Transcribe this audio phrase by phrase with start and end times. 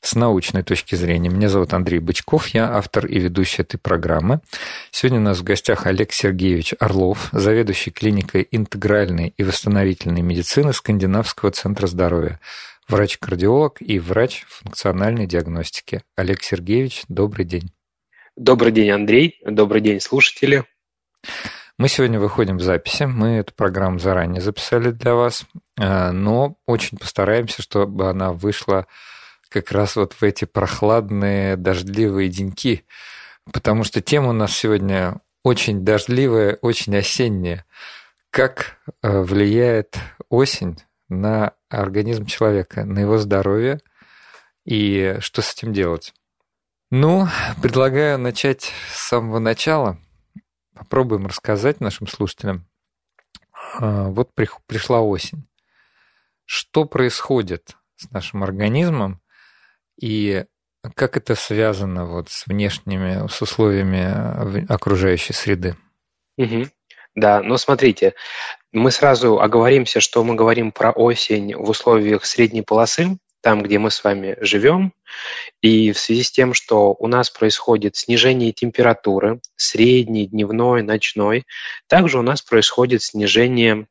[0.00, 1.28] с научной точки зрения.
[1.28, 4.40] Меня зовут Андрей Бычков, я автор и ведущий этой программы.
[4.90, 11.50] Сегодня у нас в гостях Олег Сергеевич Орлов, заведующий клиникой интегральной и восстановительной медицины Скандинавского
[11.50, 12.40] центра здоровья,
[12.88, 16.02] врач-кардиолог и врач функциональной диагностики.
[16.16, 17.70] Олег Сергеевич, добрый день.
[18.36, 19.38] Добрый день, Андрей.
[19.44, 20.64] Добрый день, слушатели.
[21.76, 23.04] Мы сегодня выходим в записи.
[23.04, 25.46] Мы эту программу заранее записали для вас,
[25.78, 28.86] э, но очень постараемся, чтобы она вышла
[29.50, 32.86] как раз вот в эти прохладные дождливые деньки,
[33.52, 37.66] потому что тема у нас сегодня очень дождливая, очень осенняя.
[38.30, 43.80] Как э, влияет осень на организм человека, на его здоровье
[44.64, 46.14] и что с этим делать?
[46.90, 47.26] Ну,
[47.60, 49.98] предлагаю начать с самого начала.
[50.74, 52.66] Попробуем рассказать нашим слушателям.
[53.78, 55.46] А, вот пришла осень.
[56.44, 59.19] Что происходит с нашим организмом,
[60.00, 60.44] и
[60.94, 65.76] как это связано вот с внешними, с условиями окружающей среды?
[66.38, 66.66] Угу.
[67.14, 68.14] Да, ну смотрите,
[68.72, 73.90] мы сразу оговоримся, что мы говорим про осень в условиях средней полосы, там, где мы
[73.90, 74.92] с вами живем,
[75.60, 81.46] и в связи с тем, что у нас происходит снижение температуры, средней, дневной, ночной,
[81.88, 83.86] также у нас происходит снижение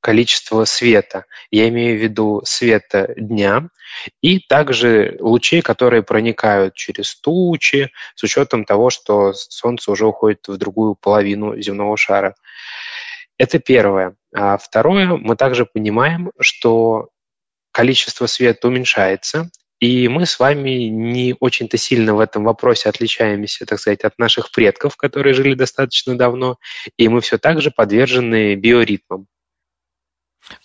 [0.00, 1.26] количество света.
[1.50, 3.68] Я имею в виду света дня
[4.22, 10.56] и также лучей, которые проникают через тучи, с учетом того, что Солнце уже уходит в
[10.56, 12.34] другую половину земного шара.
[13.38, 14.16] Это первое.
[14.34, 17.08] А второе, мы также понимаем, что
[17.72, 19.50] количество света уменьшается,
[19.80, 24.50] и мы с вами не очень-то сильно в этом вопросе отличаемся, так сказать, от наших
[24.50, 26.58] предков, которые жили достаточно давно,
[26.98, 29.26] и мы все так же подвержены биоритмам.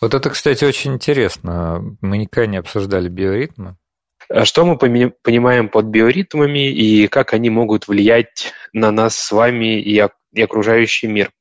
[0.01, 1.97] Вот это, кстати, очень интересно.
[2.01, 3.77] Мы никогда не обсуждали биоритмы.
[4.29, 9.79] А что мы понимаем под биоритмами и как они могут влиять на нас с вами
[9.79, 9.99] и
[10.41, 11.31] окружающий мир?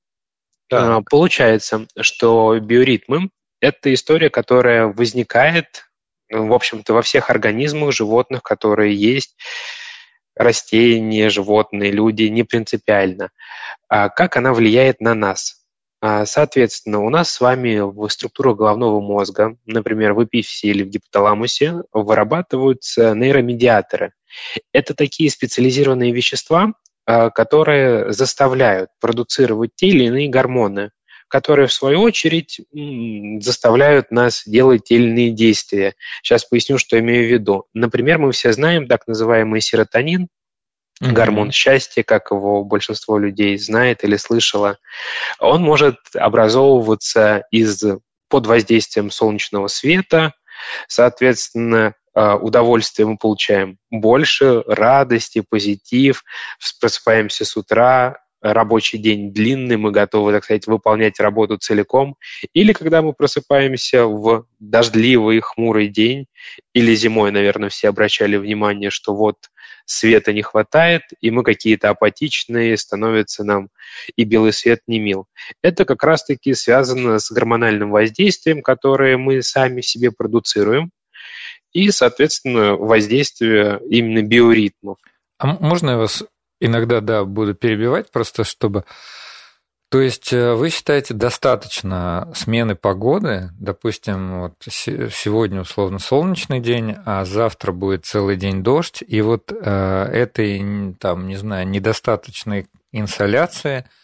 [0.69, 0.83] Так.
[0.83, 3.31] А, получается, что биоритмы–
[3.61, 5.87] это история, которая возникает,
[6.31, 9.37] в общем-то, во всех организмах животных, которые есть,
[10.37, 13.31] растения, животные, люди, не принципиально.
[13.89, 15.63] А как она влияет на нас?
[16.06, 20.91] А, соответственно, у нас с вами в структурах головного мозга, например, в эпифизе или в
[20.91, 24.12] гипоталамусе, вырабатываются нейромедиаторы.
[24.70, 26.75] Это такие специализированные вещества,
[27.06, 30.91] а, которые заставляют продуцировать те или иные гормоны,
[31.28, 32.60] которые, в свою очередь,
[33.42, 35.94] заставляют нас делать те или иные действия.
[36.22, 37.65] Сейчас поясню, что имею в виду.
[37.72, 40.28] Например, мы все знаем так называемый серотонин,
[41.12, 44.78] гормон счастья, как его большинство людей знает или слышало,
[45.38, 47.82] он может образовываться из
[48.28, 50.34] под воздействием солнечного света,
[50.88, 56.25] соответственно, э, удовольствие мы получаем больше, радости, позитив,
[56.81, 62.16] просыпаемся с утра, рабочий день длинный, мы готовы, так сказать, выполнять работу целиком.
[62.53, 66.27] Или когда мы просыпаемся в дождливый, хмурый день,
[66.75, 69.37] или зимой, наверное, все обращали внимание, что вот
[69.87, 73.69] света не хватает, и мы какие-то апатичные, становится нам
[74.16, 75.27] и белый свет не мил.
[75.62, 80.91] Это как раз-таки связано с гормональным воздействием, которое мы сами себе продуцируем,
[81.72, 84.99] и, соответственно, воздействие именно биоритмов.
[85.38, 86.25] А можно я вас
[86.64, 88.84] иногда, да, буду перебивать, просто чтобы
[89.91, 97.24] то есть э, вы считаете достаточно смены погоды, допустим, вот сегодня условно солнечный день, а
[97.24, 103.84] завтра будет целый день дождь, и вот э, этой, там, не знаю, недостаточной инсоляции–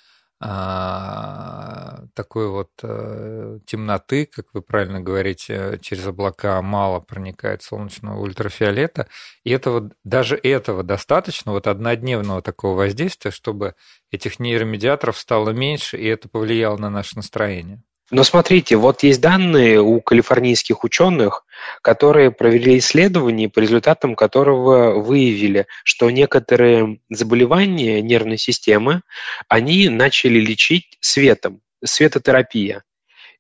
[0.40, 9.06] такой вот э, темноты, как вы правильно говорите, через облака мало проникает солнечного ультрафиолета,
[9.44, 13.74] и этого, даже этого достаточно, вот однодневного такого воздействия, чтобы
[14.10, 17.82] этих нейромедиаторов стало меньше, и это повлияло на наше настроение.
[18.10, 21.44] Но смотрите, вот есть данные у калифорнийских ученых,
[21.80, 29.02] которые провели исследование, по результатам которого выявили, что некоторые заболевания нервной системы,
[29.48, 32.82] они начали лечить светом, светотерапия.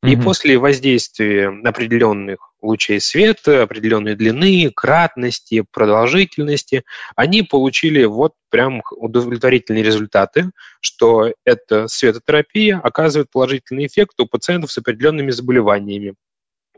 [0.02, 0.24] И угу.
[0.24, 6.84] после воздействия определенных лучей света, определенной длины, кратности, продолжительности,
[7.16, 14.78] они получили вот прям удовлетворительные результаты, что эта светотерапия оказывает положительный эффект у пациентов с
[14.78, 16.14] определенными заболеваниями.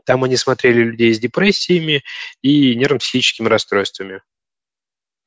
[0.05, 2.03] Там они смотрели людей с депрессиями
[2.41, 4.21] и нервно-психическими расстройствами.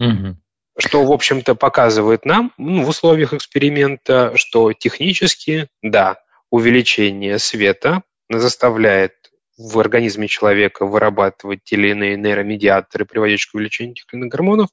[0.01, 0.37] Угу.
[0.79, 6.19] Что, в общем-то, показывает нам ну, в условиях эксперимента, что технически, да,
[6.51, 9.15] увеличение света заставляет
[9.57, 14.69] в организме человека вырабатывать те или иные нейромедиаторы, приводящие к увеличению иных гормонов,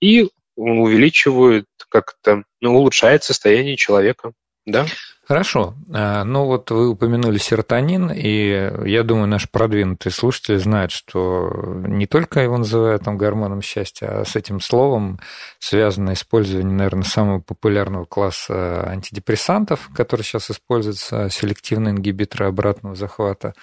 [0.00, 4.32] и увеличивают как-то, ну, улучшает состояние человека.
[4.70, 4.86] Да?
[5.30, 5.74] Хорошо.
[5.94, 11.52] А, ну вот вы упомянули серотонин, и я думаю, наши продвинутые слушатели знают, что
[11.86, 15.20] не только его называют там гормоном счастья, а с этим словом
[15.60, 23.54] связано использование, наверное, самого популярного класса антидепрессантов, который сейчас используется, селективные ингибиторы обратного захвата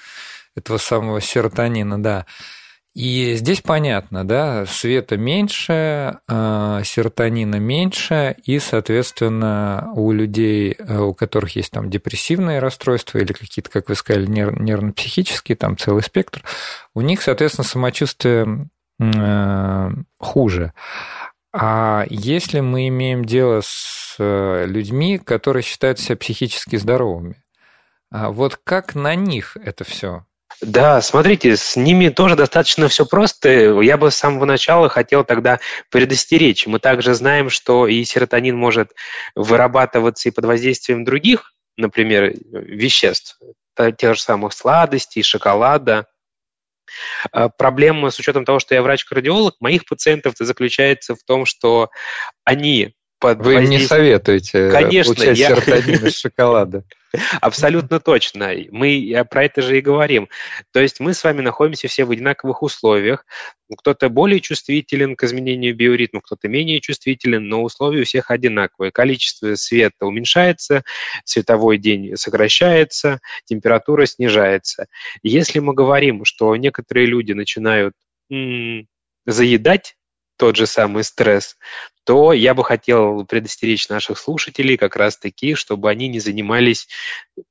[0.55, 2.25] этого самого серотонина, да.
[2.97, 11.13] И здесь понятно, да, света меньше, а, серотонина меньше, и, соответственно, у людей, э, у
[11.13, 16.43] которых есть там депрессивные расстройства или какие-то, как вы сказали, нервно-психические, там целый спектр,
[16.95, 18.67] у них, соответственно, самочувствие
[18.99, 20.73] э, хуже.
[21.53, 27.43] А если мы имеем дело с э, людьми, которые считают себя психически здоровыми,
[28.09, 30.25] а вот как на них это все
[30.61, 33.49] да, смотрите, с ними тоже достаточно все просто.
[33.81, 35.59] Я бы с самого начала хотел тогда
[35.91, 36.65] предостеречь.
[36.65, 38.93] Мы также знаем, что и серотонин может
[39.35, 43.39] вырабатываться и под воздействием других, например, веществ,
[43.97, 46.07] тех же самых сладостей, шоколада.
[47.31, 51.89] А проблема с учетом того, что я врач-кардиолог, моих пациентов заключается в том, что
[52.43, 53.81] они под Вы воздействием...
[53.81, 55.47] не советуете Конечно, получать я...
[55.49, 56.83] серотонин из шоколада.
[57.41, 58.53] Абсолютно точно.
[58.71, 60.29] Мы про это же и говорим.
[60.71, 63.25] То есть мы с вами находимся все в одинаковых условиях.
[63.77, 68.91] Кто-то более чувствителен к изменению биоритма, кто-то менее чувствителен, но условия у всех одинаковые.
[68.91, 70.83] Количество света уменьшается,
[71.25, 74.87] световой день сокращается, температура снижается.
[75.23, 77.93] Если мы говорим, что некоторые люди начинают
[78.31, 78.87] м-
[79.25, 79.95] заедать
[80.37, 81.57] тот же самый стресс,
[82.05, 86.87] то я бы хотел предостеречь наших слушателей как раз-таки, чтобы они не занимались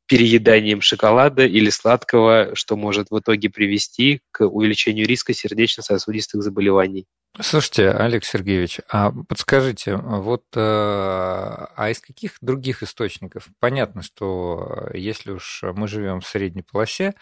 [0.07, 7.05] перееданием шоколада или сладкого, что может в итоге привести к увеличению риска сердечно-сосудистых заболеваний.
[7.39, 13.49] Слушайте, Олег Сергеевич, а подскажите, вот э, а из каких других источников?
[13.61, 17.15] Понятно, что если уж мы живем в средней полосе,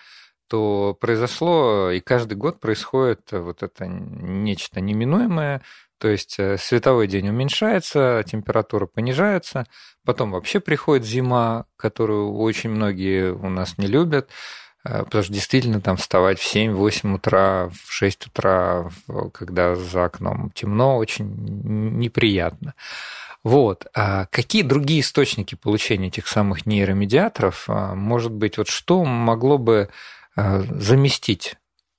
[0.49, 5.62] то произошло, и каждый год происходит вот это нечто неминуемое,
[5.99, 9.67] то есть э, световой день уменьшается, температура понижается,
[10.05, 14.29] потом вообще приходит зима, которую очень многие у нас не любят,
[14.85, 18.91] э, потому что действительно там вставать в 7-8 утра, в 6 утра,
[19.32, 22.75] когда за окном темно, очень неприятно.
[23.44, 23.87] Вот.
[23.94, 27.64] А какие другие источники получения этих самых нейромедиаторов?
[27.69, 29.91] А, может быть, вот что могло бы
[30.36, 31.56] заместить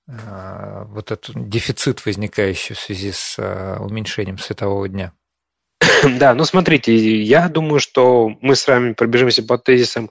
[0.08, 5.14] э, вот этот дефицит, возникающий в связи с э, уменьшением светового дня?
[6.20, 10.10] Да, ну смотрите, я думаю, что мы с вами пробежимся по тезисам.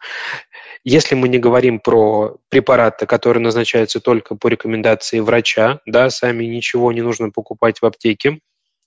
[0.85, 6.93] Если мы не говорим про препараты, которые назначаются только по рекомендации врача, да, сами ничего
[6.93, 8.41] не нужно покупать в аптеке,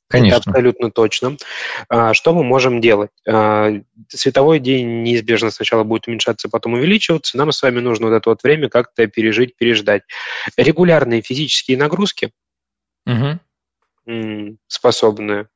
[0.09, 0.37] Конечно.
[0.37, 1.37] Это абсолютно точно.
[1.89, 3.11] А, что мы можем делать?
[3.27, 3.71] А,
[4.07, 7.37] световой день неизбежно сначала будет уменьшаться, потом увеличиваться.
[7.37, 10.03] Нам с вами нужно вот это вот время как-то пережить, переждать.
[10.55, 12.31] Регулярные физические нагрузки
[13.05, 14.57] угу.
[14.67, 15.47] способны.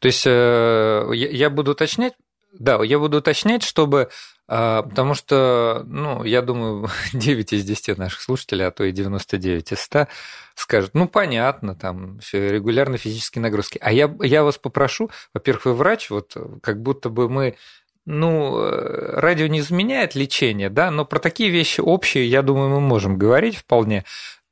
[0.00, 2.14] То есть э, я буду уточнять,
[2.52, 4.10] да, я буду уточнять, чтобы
[4.82, 9.80] потому что, ну, я думаю, 9 из 10 наших слушателей, а то и 99 из
[9.80, 10.08] 100
[10.54, 13.78] скажут, ну, понятно, там, регулярно физические нагрузки.
[13.80, 17.56] А я, я вас попрошу, во-первых, вы врач, вот как будто бы мы
[18.04, 22.80] ну, э, радио не заменяет лечение, да, но про такие вещи общие, я думаю, мы
[22.80, 24.04] можем говорить вполне.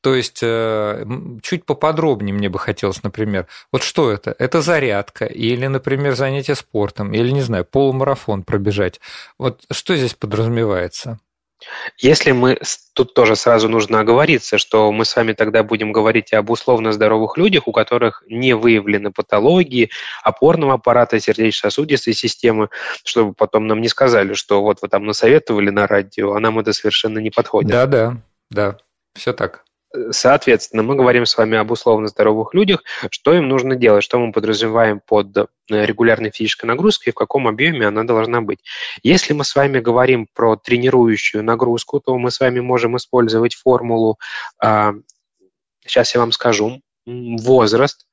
[0.02, 1.04] То есть э,
[1.42, 4.34] чуть поподробнее мне бы хотелось, например, вот что это?
[4.38, 9.00] Это зарядка или, например, занятие спортом, или, не знаю, полумарафон пробежать.
[9.38, 11.18] Вот что здесь подразумевается?
[11.98, 12.58] Если мы,
[12.94, 17.36] тут тоже сразу нужно оговориться, что мы с вами тогда будем говорить об условно здоровых
[17.36, 19.90] людях, у которых не выявлены патологии
[20.22, 22.70] опорного аппарата, сердечно-сосудистой системы,
[23.04, 26.72] чтобы потом нам не сказали, что вот вы там насоветовали на радио, а нам это
[26.72, 27.70] совершенно не подходит.
[27.70, 28.16] Да-да,
[28.50, 28.78] да,
[29.14, 29.64] все так.
[30.10, 34.32] Соответственно, мы говорим с вами об условно здоровых людях, что им нужно делать, что мы
[34.32, 38.60] подразумеваем под э, регулярной физической нагрузкой и в каком объеме она должна быть.
[39.02, 44.18] Если мы с вами говорим про тренирующую нагрузку, то мы с вами можем использовать формулу,
[45.84, 48.06] сейчас я вам скажу, возраст,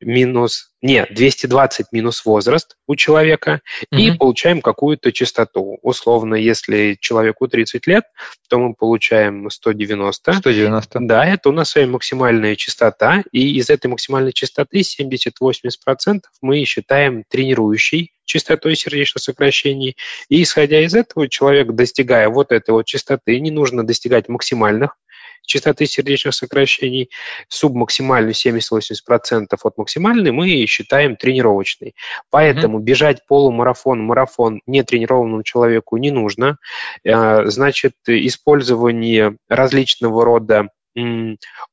[0.00, 3.60] минус, не, 220 минус возраст у человека,
[3.92, 3.98] mm-hmm.
[3.98, 5.78] и получаем какую-то частоту.
[5.82, 8.04] Условно, если человеку 30 лет,
[8.48, 10.32] то мы получаем 190.
[10.32, 10.98] 190.
[11.02, 16.64] Да, это у нас с вами максимальная частота, и из этой максимальной частоты 70-80% мы
[16.64, 19.96] считаем тренирующей частотой сердечных сокращений.
[20.28, 24.96] И исходя из этого, человек, достигая вот этой вот частоты, не нужно достигать максимальных
[25.46, 27.10] частоты сердечных сокращений,
[27.48, 31.94] субмаксимальную 70-80% от максимальной мы считаем тренировочной.
[32.30, 32.82] Поэтому mm-hmm.
[32.82, 36.58] бежать полумарафон, марафон нетренированному человеку не нужно.
[37.04, 40.68] Э, значит, использование различного рода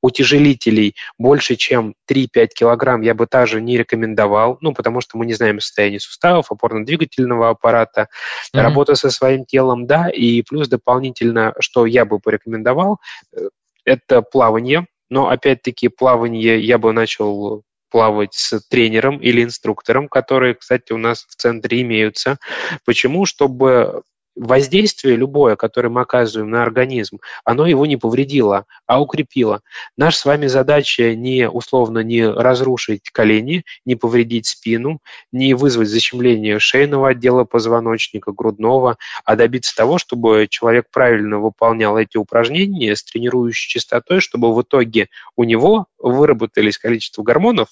[0.01, 5.34] утяжелителей больше, чем 3-5 килограмм, я бы также не рекомендовал, ну, потому что мы не
[5.34, 8.08] знаем состояние суставов, опорно-двигательного аппарата,
[8.54, 8.62] mm-hmm.
[8.62, 12.98] работа со своим телом, да, и плюс дополнительно, что я бы порекомендовал,
[13.36, 13.50] э,
[13.85, 20.93] это плавание, но опять-таки плавание я бы начал плавать с тренером или инструктором, которые, кстати,
[20.93, 22.38] у нас в центре имеются.
[22.85, 23.25] Почему?
[23.25, 24.03] Чтобы
[24.35, 29.61] воздействие любое, которое мы оказываем на организм, оно его не повредило, а укрепило.
[29.97, 35.00] Наша с вами задача не условно не разрушить колени, не повредить спину,
[35.31, 42.17] не вызвать защемление шейного отдела позвоночника, грудного, а добиться того, чтобы человек правильно выполнял эти
[42.17, 47.69] упражнения с тренирующей частотой, чтобы в итоге у него выработались количество гормонов,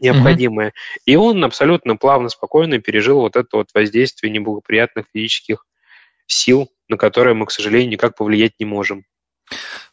[0.00, 0.68] необходимое.
[0.68, 1.00] Mm-hmm.
[1.06, 5.64] И он абсолютно плавно, спокойно пережил вот это вот воздействие неблагоприятных физических
[6.26, 9.04] сил, на которые мы, к сожалению, никак повлиять не можем.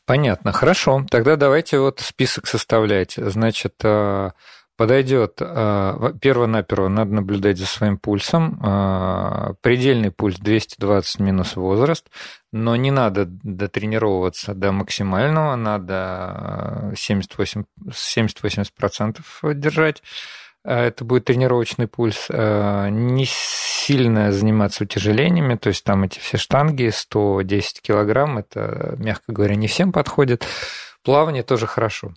[0.05, 1.05] Понятно, хорошо.
[1.09, 3.13] Тогда давайте вот список составлять.
[3.15, 4.31] Значит, э,
[4.77, 8.59] подойдет э, перво-наперво, надо наблюдать за своим пульсом.
[8.63, 12.09] Э, предельный пульс 220 минус возраст,
[12.51, 20.03] но не надо дотренировываться до максимального, надо 70-80% 70 держать.
[20.65, 22.29] Это будет тренировочный пульс.
[22.29, 29.55] Не сильно заниматься утяжелениями, то есть там эти все штанги 110 килограмм, это, мягко говоря,
[29.55, 30.47] не всем подходит.
[31.03, 32.13] Плавание тоже хорошо.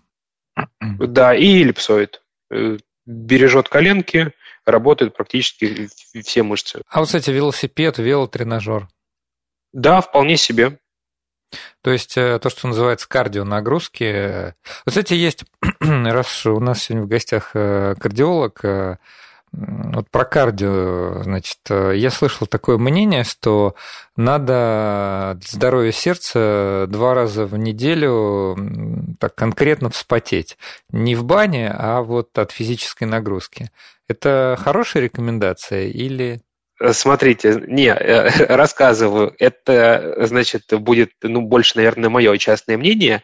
[0.81, 2.23] Да, и эллипсоид.
[2.51, 4.33] Э, бережет коленки,
[4.65, 5.89] работает практически
[6.23, 6.83] все мышцы.
[6.89, 8.89] А вот, кстати, велосипед, велотренажер.
[9.73, 10.79] Да, вполне себе.
[11.83, 14.55] То есть э, то, что называется кардионагрузки.
[14.85, 15.45] Вот, кстати, есть,
[15.81, 18.61] раз у нас сегодня в гостях э, кардиолог,
[19.57, 23.75] вот про кардио, значит, я слышал такое мнение, что
[24.17, 28.57] надо для здоровья сердца два раза в неделю
[29.19, 30.59] так конкретно вспотеть.
[30.91, 33.71] Не в бане, а вот от физической нагрузки.
[34.09, 36.41] Это хорошая рекомендация или...
[36.81, 39.35] Э, смотрите, не, э, рассказываю.
[39.39, 43.23] Это, значит, будет, ну, больше, наверное, мое частное мнение.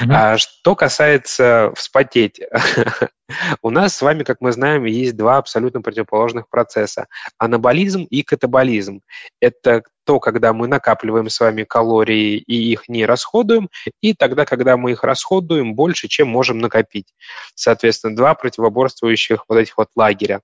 [0.00, 0.12] Mm-hmm.
[0.12, 2.40] А, что касается вспотеть.
[3.62, 7.06] У нас с вами, как мы знаем, есть два абсолютно противоположных процесса.
[7.38, 9.00] Анаболизм и катаболизм.
[9.40, 13.70] Это то, когда мы накапливаем с вами калории и их не расходуем,
[14.02, 17.14] и тогда, когда мы их расходуем больше, чем можем накопить.
[17.54, 20.40] Соответственно, два противоборствующих вот этих вот лагеря.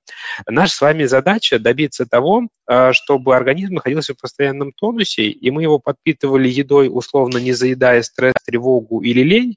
[0.47, 5.63] Наша с вами задача добиться того, а, чтобы организм находился в постоянном тонусе, и мы
[5.63, 9.57] его подпитывали едой, условно не заедая стресс, тревогу или лень,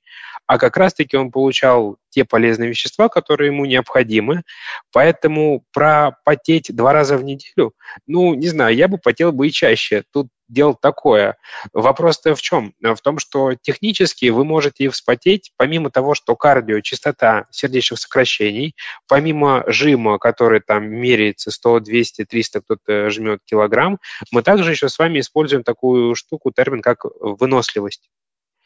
[0.54, 4.44] а как раз-таки он получал те полезные вещества, которые ему необходимы.
[4.92, 7.74] Поэтому пропотеть два раза в неделю,
[8.06, 10.04] ну, не знаю, я бы потел бы и чаще.
[10.14, 11.38] Тут дело такое.
[11.74, 12.76] Вопрос-то в чем?
[12.80, 18.76] В том, что технически вы можете вспотеть, помимо того, что кардио, частота сердечных сокращений,
[19.08, 23.98] помимо жима, который там меряется 100, 200, 300, кто-то жмет килограмм,
[24.30, 28.12] мы также еще с вами используем такую штуку, термин, как выносливость.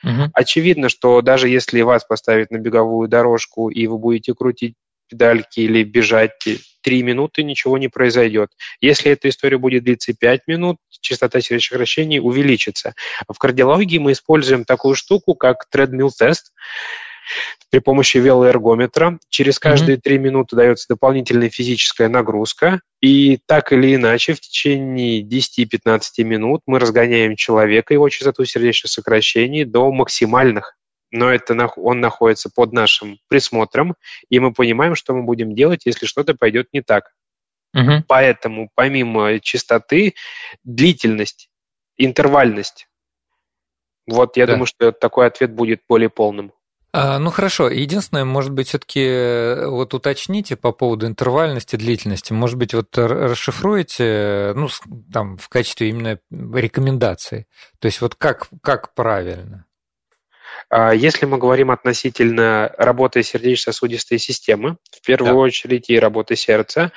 [0.03, 0.31] Угу.
[0.33, 4.75] Очевидно, что даже если вас поставить на беговую дорожку и вы будете крутить
[5.09, 6.33] педальки или бежать
[6.81, 8.51] три минуты, ничего не произойдет.
[8.81, 11.81] Если эта история будет длиться 5 минут, частота сердечных
[12.23, 12.93] увеличится.
[13.27, 16.51] В кардиологии мы используем такую штуку, как treadmill тест
[17.69, 19.19] при помощи велоэргометра.
[19.29, 20.19] Через каждые три mm-hmm.
[20.19, 22.81] минуты дается дополнительная физическая нагрузка.
[23.01, 29.65] И так или иначе, в течение 10-15 минут мы разгоняем человека, его частоту сердечных сокращений
[29.65, 30.75] до максимальных.
[31.11, 33.95] Но это он находится под нашим присмотром,
[34.29, 37.13] и мы понимаем, что мы будем делать, если что-то пойдет не так.
[37.73, 38.03] Угу.
[38.07, 40.15] Поэтому помимо частоты,
[40.63, 41.49] длительность,
[41.97, 42.87] интервальность
[44.05, 44.53] Вот я да.
[44.53, 46.53] думаю, что такой ответ будет более полным.
[46.99, 52.57] А, ну хорошо, единственное, может быть, все-таки э, вот уточните по поводу интервальности, длительности, может
[52.57, 54.67] быть, вот расшифруете, ну,
[55.13, 57.45] там, в качестве именно рекомендации.
[57.77, 59.65] То есть вот как, как правильно?
[60.69, 65.39] А, если мы говорим относительно работы сердечно-сосудистой системы, в первую да.
[65.39, 66.91] очередь и работы сердца,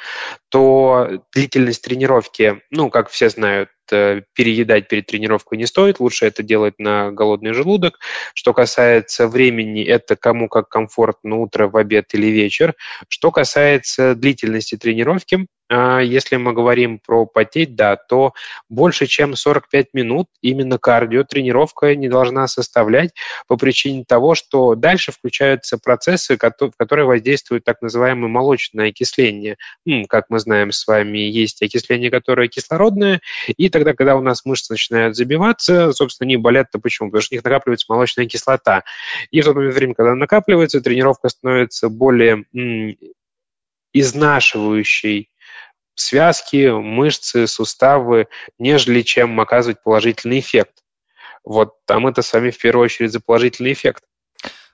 [0.49, 6.43] то длительность тренировки, ну, как все знают, э, переедать перед тренировкой не стоит, лучше это
[6.43, 8.01] делать на голодный желудок.
[8.35, 12.75] Что касается времени, это кому как комфортно, утро, в обед или вечер.
[13.09, 18.33] Что касается длительности тренировки, если мы говорим про потеть, да, то
[18.69, 23.11] больше, чем 45 минут именно кардио тренировка не должна составлять
[23.47, 29.59] по причине того, что дальше включаются процессы, которые воздействуют так называемое молочное окисление.
[30.09, 34.73] Как мы знаем с вами, есть окисление, которое кислородное, и тогда, когда у нас мышцы
[34.73, 37.11] начинают забиваться, собственно, они болят-то почему?
[37.11, 38.83] Потому что в них накапливается молочная кислота.
[39.31, 42.45] И в то время, когда она накапливается, тренировка становится более
[43.93, 45.31] изнашивающей
[46.01, 48.29] связки, мышцы, суставы,
[48.59, 50.83] нежели чем оказывать положительный эффект.
[51.45, 54.05] Вот там это с вами в первую очередь за положительный эффект.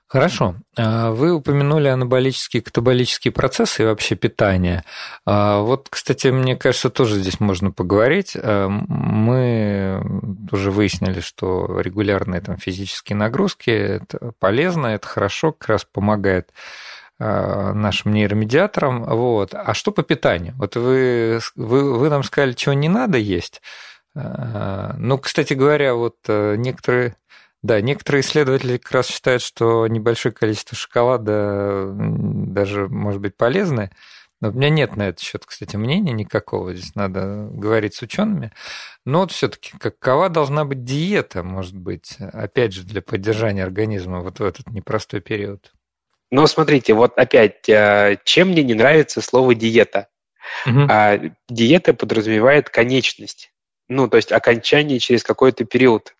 [0.07, 0.55] Хорошо.
[0.77, 4.85] А, вы упомянули анаболические, катаболические процессы и вообще питание.
[5.25, 8.37] А, вот, кстати, мне кажется, тоже здесь можно поговорить.
[8.41, 10.01] А, мы
[10.49, 16.51] уже выяснили, что регулярные там, физические нагрузки– это полезно, это хорошо, как раз помогает
[17.19, 19.03] нашим нейромедиаторам.
[19.03, 19.53] Вот.
[19.53, 20.53] А что по питанию?
[20.57, 23.61] Вот вы, вы, вы нам сказали, чего не надо есть.
[24.17, 27.15] Э, ну, кстати говоря, вот э, некоторые,
[27.61, 33.91] да, некоторые исследователи как раз считают, что небольшое количество шоколада даже может быть полезное.
[34.39, 36.75] Но у меня нет на этот счет, кстати, мнения никакого.
[36.75, 38.51] Здесь надо говорить с учеными.
[39.03, 44.39] Но вот все-таки какова должна быть диета, может быть, опять же, для поддержания организма вот
[44.39, 45.73] в этот непростой период?
[46.29, 50.07] Но смотрите, вот опять, э, чем мне не нравится слово диета?
[50.65, 50.87] Угу.
[51.49, 53.51] Диета подразумевает конечность.
[53.89, 56.13] Ну, то есть окончание через какой-то период.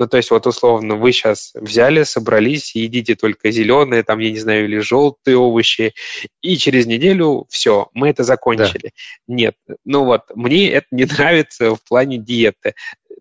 [0.00, 4.30] Ну, то есть, вот условно, вы сейчас взяли, собрались и едите только зеленые, там, я
[4.30, 5.92] не знаю, или желтые овощи,
[6.40, 8.92] и через неделю все, мы это закончили.
[9.26, 9.34] Да.
[9.34, 9.56] Нет.
[9.84, 12.74] Ну вот, мне это не нравится в плане диеты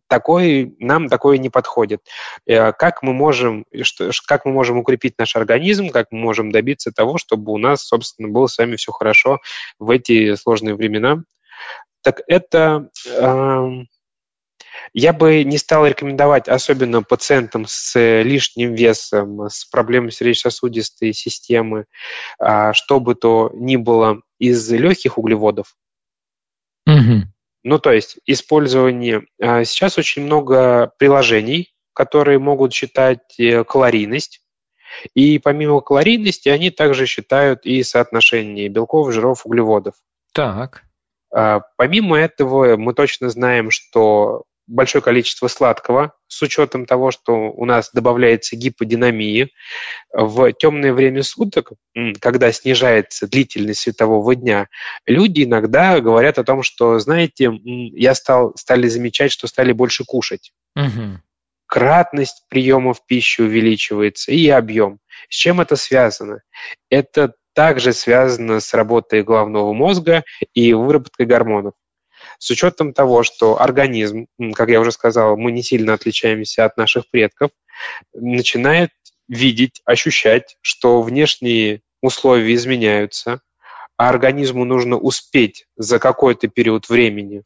[0.07, 2.01] такой, нам такое не подходит.
[2.45, 6.91] Э, как мы можем, что, как мы можем укрепить наш организм, как мы можем добиться
[6.91, 9.39] того, чтобы у нас, собственно, было с вами все хорошо
[9.77, 11.23] в эти сложные времена?
[12.01, 13.69] Так это э,
[14.93, 21.85] я бы не стал рекомендовать, особенно пациентам с лишним весом, с проблемой сердечно-сосудистой системы,
[22.39, 25.75] э, что бы то ни было из легких углеводов.
[26.87, 27.27] Угу.
[27.63, 29.25] Ну, то есть использование...
[29.41, 34.41] А, сейчас очень много приложений, которые могут считать э, калорийность.
[35.13, 39.95] И помимо калорийности, они также считают и соотношение белков, жиров, углеводов.
[40.33, 40.83] Так.
[41.33, 47.65] А, помимо этого, мы точно знаем, что большое количество сладкого, с учетом того, что у
[47.65, 49.51] нас добавляется гиподинамии.
[50.13, 51.73] В темное время суток,
[52.21, 54.67] когда снижается длительность светового дня,
[55.05, 60.53] люди иногда говорят о том, что, знаете, я стал, стали замечать, что стали больше кушать.
[60.75, 61.19] Угу.
[61.65, 64.99] Кратность приемов пищи увеличивается и объем.
[65.29, 66.41] С чем это связано?
[66.89, 71.73] Это также связано с работой головного мозга и выработкой гормонов
[72.39, 74.25] с учетом того, что организм,
[74.55, 77.51] как я уже сказал, мы не сильно отличаемся от наших предков,
[78.13, 78.89] начинает
[79.27, 83.41] видеть, ощущать, что внешние условия изменяются,
[83.97, 87.43] а организму нужно успеть за какой-то период времени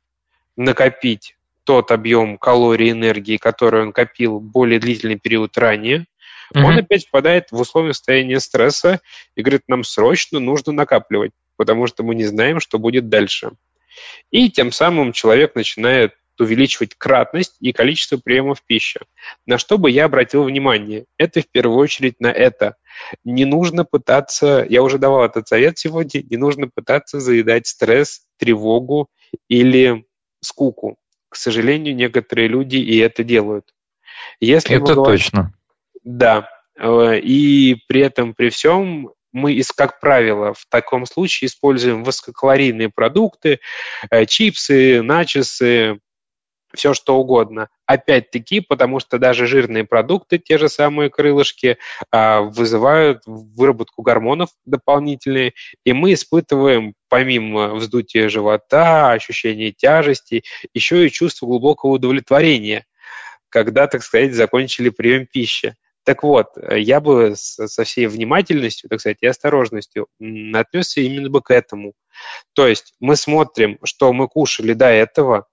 [0.56, 6.06] накопить тот объем калорий и энергии, который он копил более длительный период ранее,
[6.54, 6.62] mm-hmm.
[6.62, 9.02] он опять впадает в условия состояния стресса
[9.36, 13.52] и говорит, нам срочно нужно накапливать, потому что мы не знаем, что будет дальше.
[14.32, 19.00] И тем самым человек начинает увеличивать кратность и количество приемов пищи.
[19.46, 21.06] На что бы я обратил внимание?
[21.18, 22.76] Это в первую очередь на это.
[23.24, 29.10] Не нужно пытаться, я уже давал этот совет сегодня, не нужно пытаться заедать стресс, тревогу
[29.48, 30.06] или
[30.42, 30.98] скуку.
[31.30, 33.74] К сожалению, некоторые люди и это делают.
[34.40, 35.54] Если это говорим, точно.
[36.04, 36.50] Да.
[36.78, 43.60] Э, и при этом, при всем, мы, как правило, в таком случае используем высококалорийные продукты,
[44.10, 46.00] э, чипсы, начесы,
[46.74, 47.70] все что угодно.
[47.86, 51.78] Опять-таки, потому что даже жирные продукты, те же самые крылышки,
[52.12, 60.44] а, вызывают выработку гормонов дополнительные, и мы испытываем помимо вздутия живота, ощущения тяжести,
[60.74, 62.86] еще и чувство глубокого удовлетворения
[63.54, 65.76] когда, так сказать, закончили прием пищи.
[66.04, 70.08] Так вот, я бы со всей внимательностью, так сказать, и осторожностью
[70.54, 71.94] отнесся именно бы к этому.
[72.54, 75.48] То есть мы смотрим, что мы кушали до этого,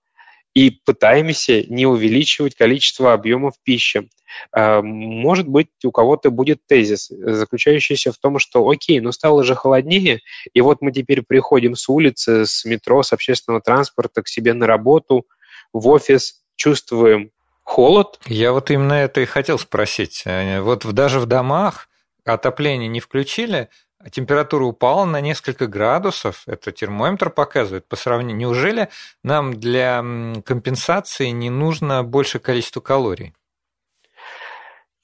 [0.54, 4.08] и пытаемся не увеличивать количество объемов пищи.
[4.52, 9.54] А, может быть, у кого-то будет тезис, заключающийся в том, что окей, ну стало же
[9.54, 10.20] холоднее,
[10.52, 14.66] и вот мы теперь приходим с улицы, с метро, с общественного транспорта к себе на
[14.66, 15.26] работу,
[15.72, 17.30] в офис, чувствуем
[17.70, 18.18] холод.
[18.26, 20.22] Я вот именно это и хотел спросить.
[20.26, 21.88] Э, вот даже в домах
[22.24, 28.36] отопление не включили, а температура упала на несколько градусов, это термометр показывает по сравнению.
[28.36, 28.88] Неужели
[29.22, 30.04] нам для
[30.44, 33.34] компенсации не нужно большее количество калорий?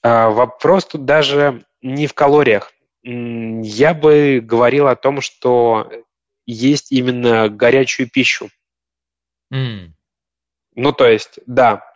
[0.03, 2.73] А, вопрос тут даже не в калориях.
[3.05, 5.89] Я бы говорил о том, что
[6.47, 8.51] есть именно горячую пищу.
[9.53, 9.93] Mm.
[10.75, 11.96] Ну, то есть, да,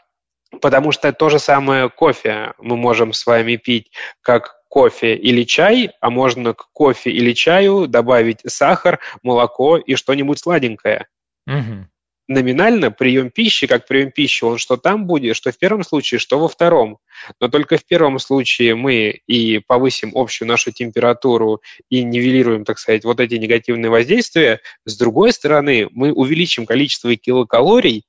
[0.61, 5.91] потому что то же самое кофе мы можем с вами пить как кофе или чай,
[6.01, 11.07] а можно к кофе или чаю добавить сахар, молоко и что-нибудь сладенькое.
[11.47, 11.87] Угу.
[12.29, 16.39] Номинально прием пищи, как прием пищи, он что там будет, что в первом случае, что
[16.39, 16.99] во втором.
[17.41, 23.05] Но только в первом случае мы и повысим общую нашу температуру и нивелируем, так сказать,
[23.05, 24.61] вот эти негативные воздействия.
[24.85, 28.05] С другой стороны, мы увеличим количество килокалорий,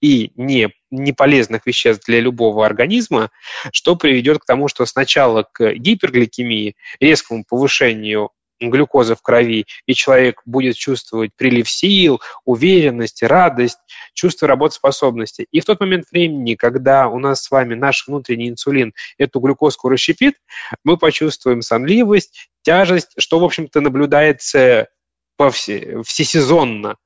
[0.00, 3.30] и не, не полезных веществ для любого организма,
[3.72, 10.40] что приведет к тому, что сначала к гипергликемии, резкому повышению глюкозы в крови, и человек
[10.46, 13.78] будет чувствовать прилив сил, уверенность, радость,
[14.14, 15.46] чувство работоспособности.
[15.50, 19.88] И в тот момент времени, когда у нас с вами наш внутренний инсулин эту глюкозку
[19.88, 20.36] расщепит,
[20.84, 24.88] мы почувствуем сонливость, тяжесть, что, в общем-то, наблюдается
[25.36, 26.96] по все, всесезонно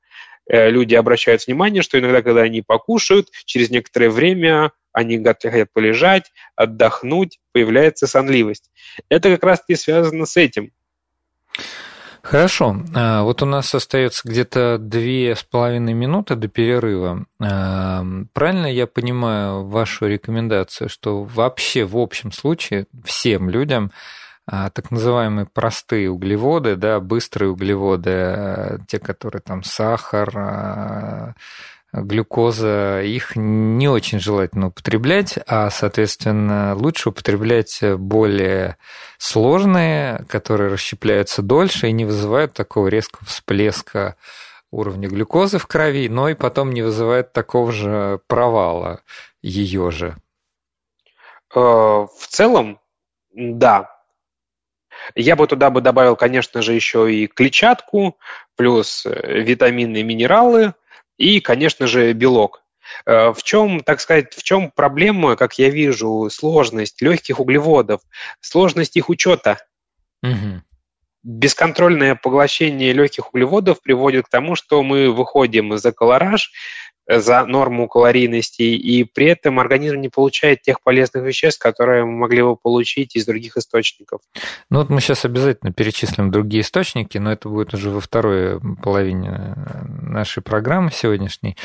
[0.47, 7.39] люди обращают внимание, что иногда, когда они покушают, через некоторое время они хотят полежать, отдохнуть,
[7.53, 8.69] появляется сонливость.
[9.09, 10.71] Это как раз-таки связано с этим.
[12.21, 12.77] Хорошо.
[12.93, 17.25] А, вот у нас остается где-то две с половиной минуты до перерыва.
[17.41, 23.91] А, правильно я понимаю вашу рекомендацию, что вообще в общем случае всем людям
[24.47, 31.33] так называемые простые углеводы, да, быстрые углеводы, э, те, которые там сахар, а,
[31.93, 38.77] глюкоза, их не очень желательно употреблять, а, соответственно, лучше употреблять более
[39.17, 44.15] сложные, которые расщепляются дольше и не вызывают такого резкого всплеска
[44.71, 49.01] уровня глюкозы в крови, но и потом не вызывает такого же провала
[49.41, 50.15] ее же.
[51.53, 52.79] Э, в целом,
[53.33, 53.90] да,
[55.15, 58.17] я бы туда бы добавил, конечно же, еще и клетчатку,
[58.55, 60.73] плюс э, витамины и минералы,
[61.17, 62.63] и, конечно же, белок.
[63.05, 68.01] Э, в чем, так сказать, в чем проблема, как я вижу, сложность легких углеводов,
[68.39, 69.57] сложность их учета?
[70.23, 70.61] Угу.
[71.23, 76.51] Бесконтрольное поглощение легких углеводов приводит к тому, что мы выходим за колораж,
[77.07, 82.41] за норму калорийности, и при этом организм не получает тех полезных веществ, которые мы могли
[82.41, 84.21] бы получить из других источников.
[84.69, 89.55] Ну вот мы сейчас обязательно перечислим другие источники, но это будет уже во второй половине
[90.01, 91.57] нашей программы сегодняшней.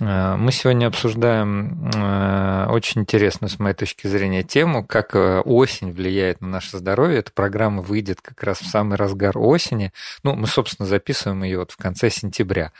[0.00, 5.92] Э, мы сегодня обсуждаем э, очень интересную, с моей точки зрения, тему, как э, осень
[5.92, 7.18] влияет на наше здоровье.
[7.18, 9.92] Эта программа выйдет как раз в самый разгар осени.
[10.22, 12.72] Ну, мы, собственно, записываем ее вот в конце сентября.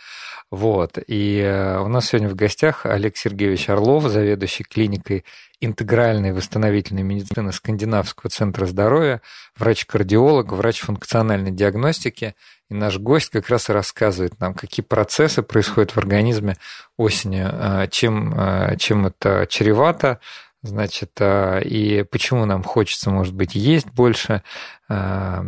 [0.51, 0.99] Вот.
[1.07, 5.25] И э, у нас сегодня в гостях Олег Сергеевич Орлов, заведующий клиникой
[5.61, 9.21] интегральной восстановительной медицины Скандинавского центра здоровья,
[9.57, 12.35] врач-кардиолог, врач функциональной диагностики.
[12.71, 16.57] И наш гость как раз и рассказывает нам, какие процессы происходят в организме
[16.97, 20.21] осенью, э, чем, э, чем это чревато,
[20.63, 24.43] Значит, а, и почему нам хочется, может быть, есть больше,
[24.89, 25.45] а,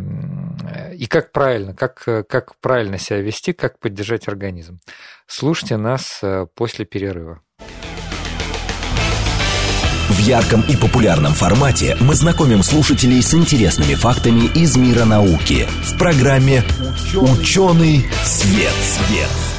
[0.93, 4.79] и как правильно, как, как правильно себя вести, как поддержать организм.
[5.27, 7.41] Слушайте нас а, после перерыва.
[10.11, 15.97] В ярком и популярном формате мы знакомим слушателей с интересными фактами из мира науки в
[15.97, 16.63] программе
[17.15, 18.73] «Ученый свет».
[18.73, 19.50] свет.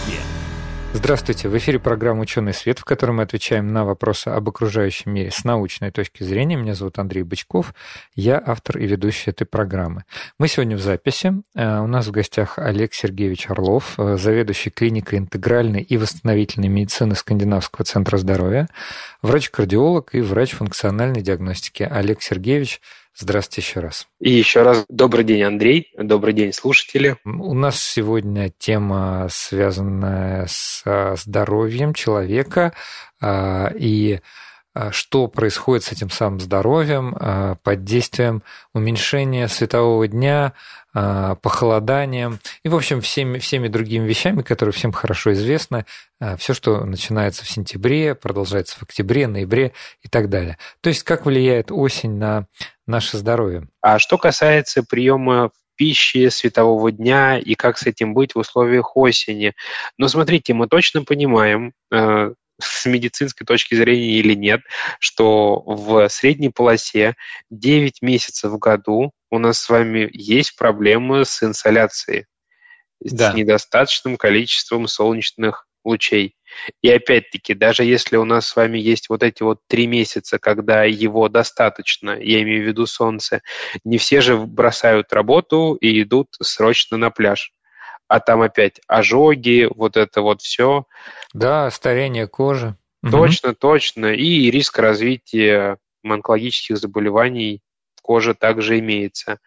[0.94, 5.30] Здравствуйте, в эфире программа «Ученый свет», в которой мы отвечаем на вопросы об окружающем мире
[5.30, 6.54] с научной точки зрения.
[6.54, 7.74] Меня зовут Андрей Бычков,
[8.14, 10.04] я автор и ведущий этой программы.
[10.38, 11.32] Мы сегодня в записи.
[11.54, 17.14] Э, у нас в гостях Олег Сергеевич Орлов, э, заведующий клиникой интегральной и восстановительной медицины
[17.14, 18.68] Скандинавского центра здоровья,
[19.22, 21.84] врач-кардиолог и врач функциональной диагностики.
[21.84, 22.82] Олег Сергеевич,
[23.16, 24.06] Здравствуйте еще раз.
[24.20, 25.92] И еще раз добрый день, Андрей.
[25.98, 27.16] Добрый день, слушатели.
[27.24, 30.82] У нас сегодня тема, связанная с
[31.16, 32.72] здоровьем человека.
[33.20, 34.20] А, и
[34.90, 37.14] что происходит с этим самым здоровьем
[37.62, 38.42] под действием
[38.74, 40.54] уменьшения светового дня,
[40.92, 45.86] похолоданием и, в общем, всеми, всеми другими вещами, которые всем хорошо известны,
[46.36, 50.58] все, что начинается в сентябре, продолжается в октябре, ноябре и так далее.
[50.82, 52.46] То есть, как влияет осень на
[52.86, 53.68] наше здоровье.
[53.80, 59.54] А что касается приема пищи, светового дня и как с этим быть в условиях осени.
[59.96, 64.62] Но смотрите, мы точно понимаем, э, с медицинской точки зрения или нет,
[64.98, 67.14] что в средней полосе
[67.50, 72.26] 9 месяцев в году у нас с вами есть проблемы с инсоляцией,
[73.00, 73.32] да.
[73.32, 76.36] с недостаточным количеством солнечных лучей.
[76.82, 80.84] И опять-таки, даже если у нас с вами есть вот эти вот три месяца, когда
[80.84, 83.40] его достаточно, я имею в виду солнце,
[83.84, 87.52] не все же бросают работу и идут срочно на пляж.
[88.12, 90.84] А там опять ожоги, вот это вот все.
[91.32, 92.76] Да, старение кожи.
[93.10, 93.56] Точно, угу.
[93.58, 94.12] точно.
[94.12, 97.62] И риск развития онкологических заболеваний
[98.02, 99.38] кожи также имеется.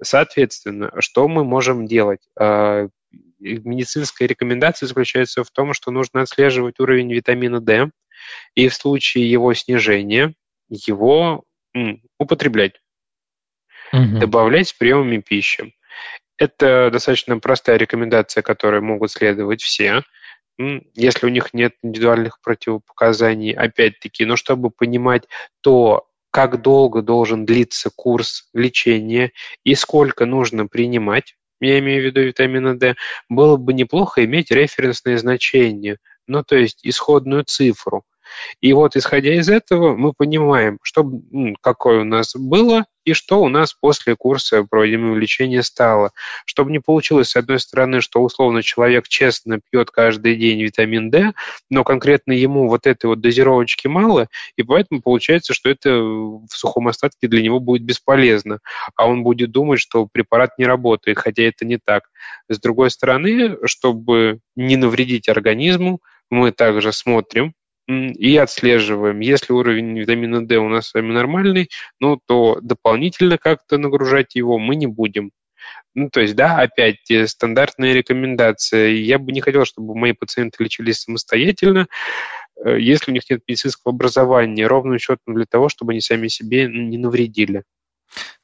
[0.00, 2.20] Соответственно, что мы можем делать?
[2.38, 2.86] А,
[3.40, 7.90] медицинская рекомендация заключается в том, что нужно отслеживать уровень витамина D
[8.54, 10.34] и в случае его снижения
[10.68, 11.42] его
[12.20, 12.80] употреблять,
[13.92, 14.20] угу.
[14.20, 15.74] добавлять с приемами пищи.
[16.38, 20.02] Это достаточно простая рекомендация, которой могут следовать все,
[20.94, 25.24] если у них нет индивидуальных противопоказаний, опять-таки, но чтобы понимать
[25.60, 29.32] то, как долго должен длиться курс лечения
[29.64, 32.94] и сколько нужно принимать, я имею в виду витамина D,
[33.28, 38.04] было бы неплохо иметь референсные значения, ну то есть исходную цифру.
[38.60, 41.08] И вот исходя из этого мы понимаем, что,
[41.60, 46.12] какое у нас было и что у нас после курса проводимого лечения стало.
[46.46, 51.32] Чтобы не получилось, с одной стороны, что условно человек честно пьет каждый день витамин D,
[51.70, 56.88] но конкретно ему вот этой вот дозировочки мало, и поэтому получается, что это в сухом
[56.88, 58.60] остатке для него будет бесполезно,
[58.96, 62.04] а он будет думать, что препарат не работает, хотя это не так.
[62.48, 67.54] С другой стороны, чтобы не навредить организму, мы также смотрим,
[67.86, 69.20] и отслеживаем.
[69.20, 71.68] Если уровень витамина D у нас с вами нормальный,
[72.00, 75.30] ну, то дополнительно как-то нагружать его мы не будем.
[75.94, 78.96] Ну, то есть, да, опять э, стандартные рекомендации.
[78.96, 81.86] Я бы не хотел, чтобы мои пациенты лечились самостоятельно,
[82.64, 86.66] э, если у них нет медицинского образования, ровным счетом для того, чтобы они сами себе
[86.66, 87.62] не навредили.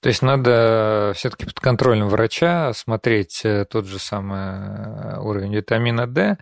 [0.00, 6.38] То есть надо все-таки под контролем врача смотреть э, тот же самый уровень витамина D,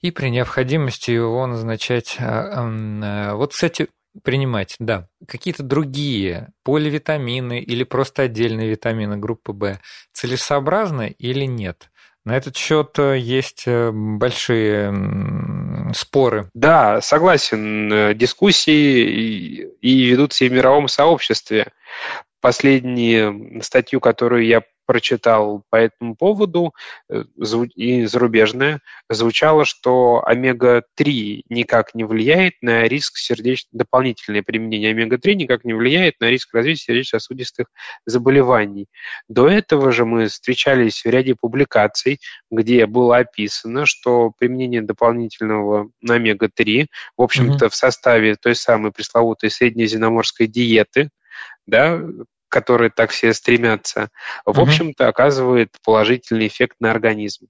[0.00, 2.16] и при необходимости его назначать.
[2.18, 3.88] А, э, вот, кстати,
[4.22, 9.78] принимать, да, какие-то другие поливитамины или просто отдельные витамины группы В
[10.12, 11.90] целесообразно или нет?
[12.24, 16.50] На этот счет э, есть э, большие споры.
[16.54, 18.16] Да, согласен.
[18.16, 21.72] Дискуссии и ведутся и в мировом сообществе.
[22.40, 26.74] Последнюю статью, которую я прочитал по этому поводу,
[27.08, 27.22] э,
[27.76, 35.64] и зарубежное, звучало, что омега-3 никак не влияет на риск сердечных, дополнительное применение омега-3 никак
[35.64, 37.68] не влияет на риск развития сердечно-сосудистых
[38.04, 38.86] заболеваний.
[39.28, 42.18] До этого же мы встречались в ряде публикаций,
[42.50, 47.68] где было описано, что применение дополнительного омега-3, в общем-то, mm-hmm.
[47.68, 51.10] в составе той самой пресловутой среднеземноморской диеты,
[51.64, 52.02] да,
[52.50, 54.10] которые так все стремятся,
[54.44, 54.62] в угу.
[54.62, 57.46] общем-то оказывает положительный эффект на организм.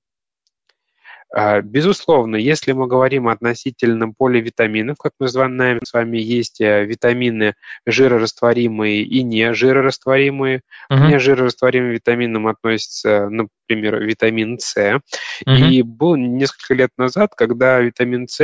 [1.33, 7.55] А, безусловно, если мы говорим относительно поливитаминов, как мы знаем, с вами есть э, витамины
[7.87, 10.63] жирорастворимые и не жирорастворимые.
[10.91, 10.97] Uh-huh.
[10.97, 14.77] К нежирорастворимым витаминам относится, например, витамин С.
[14.77, 15.01] Uh-huh.
[15.47, 18.41] И был несколько лет назад, когда витамин С,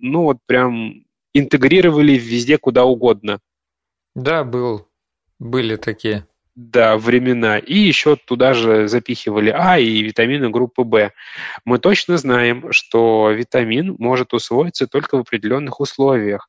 [0.00, 1.02] ну вот прям
[1.34, 3.40] интегрировали везде, куда угодно.
[4.14, 4.86] Да, был.
[5.40, 6.26] Были такие.
[6.54, 7.58] Да, времена.
[7.58, 11.12] И еще туда же запихивали А и витамины группы В.
[11.64, 16.48] Мы точно знаем, что витамин может усвоиться только в определенных условиях.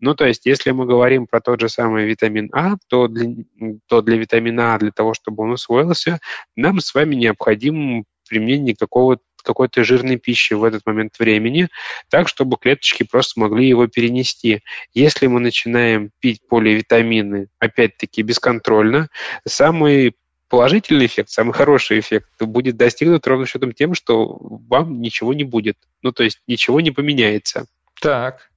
[0.00, 3.44] Ну, то есть, если мы говорим про тот же самый витамин А, то для,
[3.86, 6.18] то для витамина А, для того, чтобы он усвоился,
[6.56, 11.68] нам с вами необходимо применение какого-то какой-то жирной пищи в этот момент времени,
[12.08, 14.62] так, чтобы клеточки просто могли его перенести.
[14.92, 19.08] Если мы начинаем пить поливитамины, опять-таки, бесконтрольно,
[19.46, 20.14] самый
[20.48, 25.76] положительный эффект, самый хороший эффект будет достигнут ровно счетом тем, что вам ничего не будет.
[26.02, 27.66] Ну, то есть ничего не поменяется.
[28.00, 28.50] Так.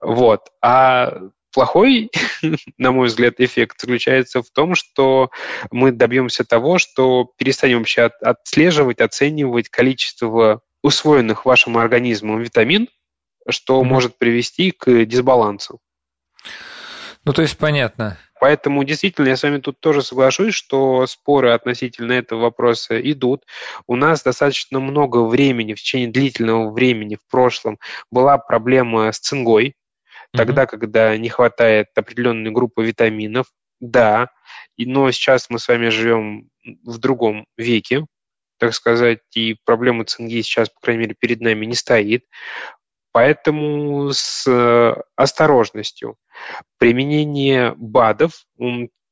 [0.00, 0.48] Вот.
[0.62, 1.20] А
[1.52, 2.10] плохой,
[2.78, 5.30] на мой взгляд, эффект заключается в том, что
[5.70, 12.88] мы добьемся того, что перестанем вообще отслеживать, оценивать количество усвоенных вашим организмом витамин,
[13.48, 13.84] что mm-hmm.
[13.84, 15.80] может привести к дисбалансу.
[17.24, 18.18] Ну, то есть понятно.
[18.40, 23.44] Поэтому действительно я с вами тут тоже соглашусь, что споры относительно этого вопроса идут.
[23.86, 27.78] У нас достаточно много времени, в течение длительного времени в прошлом
[28.10, 29.74] была проблема с цингой,
[30.32, 30.78] тогда, mm-hmm.
[30.78, 33.46] когда не хватает определенной группы витаминов.
[33.80, 34.30] Да,
[34.76, 36.48] но сейчас мы с вами живем
[36.84, 38.06] в другом веке,
[38.58, 42.24] так сказать, и проблема цинги сейчас, по крайней мере, перед нами не стоит.
[43.12, 46.16] Поэтому с э, осторожностью.
[46.78, 48.44] Применение БАДов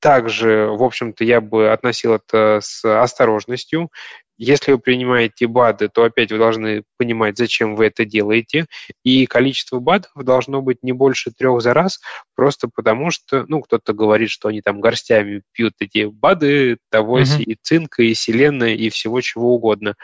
[0.01, 3.91] также, в общем-то, я бы относил это с осторожностью.
[4.39, 8.67] Если вы принимаете БАДы, то опять вы должны понимать, зачем вы это делаете.
[9.03, 12.01] И количество БАДов должно быть не больше трех за раз,
[12.35, 17.43] просто потому что, ну, кто-то говорит, что они там горстями пьют эти БАДы, того mm-hmm.
[17.43, 19.95] и цинка, и селена, и всего чего угодно.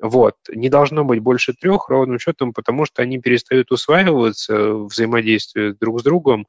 [0.00, 0.34] Вот.
[0.48, 6.02] Не должно быть больше трех ровным счетом, потому что они перестают усваиваться, взаимодействуют друг с
[6.02, 6.46] другом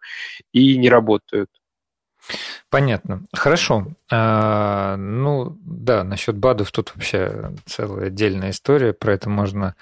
[0.52, 1.50] и не работают.
[2.70, 3.24] Понятно.
[3.34, 3.88] Хорошо.
[4.12, 9.76] А, ну, да, насчет БАДов тут вообще целая отдельная история, про это можно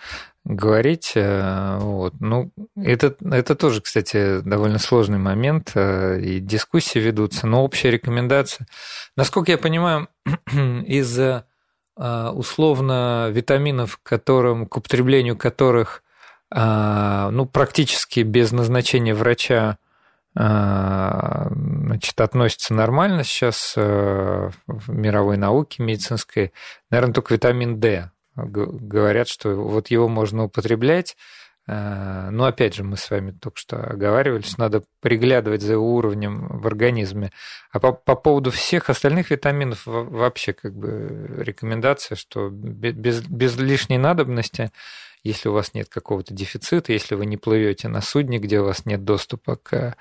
[0.46, 1.14] говорить.
[1.16, 2.14] А, вот.
[2.20, 8.68] Ну, это, это тоже, кстати, довольно сложный момент, а, и дискуссии ведутся, но общая рекомендация.
[9.16, 10.08] Насколько я понимаю,
[10.86, 16.04] из а, условно витаминов, которым, к употреблению которых
[16.56, 19.78] ну, практически без назначения врача а,
[20.36, 26.54] значит, относится нормально сейчас э, в мировой науке медицинской.
[26.90, 28.10] Наверное, только витамин D.
[28.36, 31.16] Говорят, что вот его можно употреблять.
[31.68, 36.48] Э, но опять же, мы с вами только что оговаривались, надо приглядывать за его уровнем
[36.48, 37.32] в организме.
[37.72, 43.98] А по, по поводу всех остальных витаминов вообще как бы рекомендация, что без, без лишней
[43.98, 44.72] надобности
[45.24, 48.86] если у вас нет какого-то дефицита, если вы не плывете на судне, где у вас
[48.86, 49.96] нет доступа к,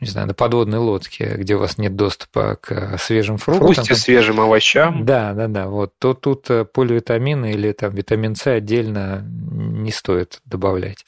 [0.00, 3.74] не знаю, на подводной лодке, где у вас нет доступа к свежим фруктам.
[3.74, 5.04] Фрукте, свежим овощам.
[5.04, 5.68] Да, да, да.
[5.68, 11.04] Вот, то тут э, поливитамины или там витамин С отдельно не стоит добавлять.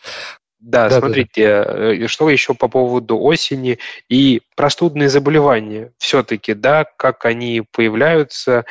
[0.61, 1.93] Да, да, смотрите, да.
[1.95, 3.79] Э, что еще по поводу осени
[4.11, 5.93] и простудные заболевания.
[5.97, 8.67] Все-таки, да, как они появляются,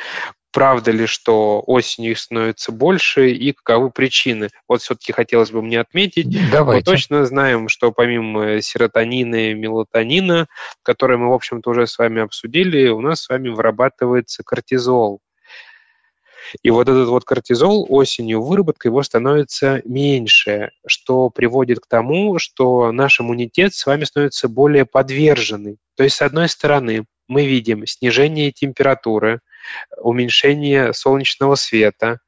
[0.52, 4.48] правда ли, что осенью их становится больше и каковы причины.
[4.68, 6.28] Вот все-таки хотелось бы мне отметить.
[6.50, 6.90] Давайте.
[6.90, 10.46] Мы точно знаем, что помимо серотонина и мелатонина,
[10.82, 15.20] которые мы, в общем-то, уже с вами обсудили, у нас с вами вырабатывается кортизол.
[16.62, 22.90] И вот этот вот кортизол осенью, выработка его становится меньше, что приводит к тому, что
[22.92, 25.78] наш иммунитет с вами становится более подверженный.
[25.96, 29.40] То есть, с одной стороны, мы видим снижение температуры,
[29.96, 32.20] уменьшение солнечного света,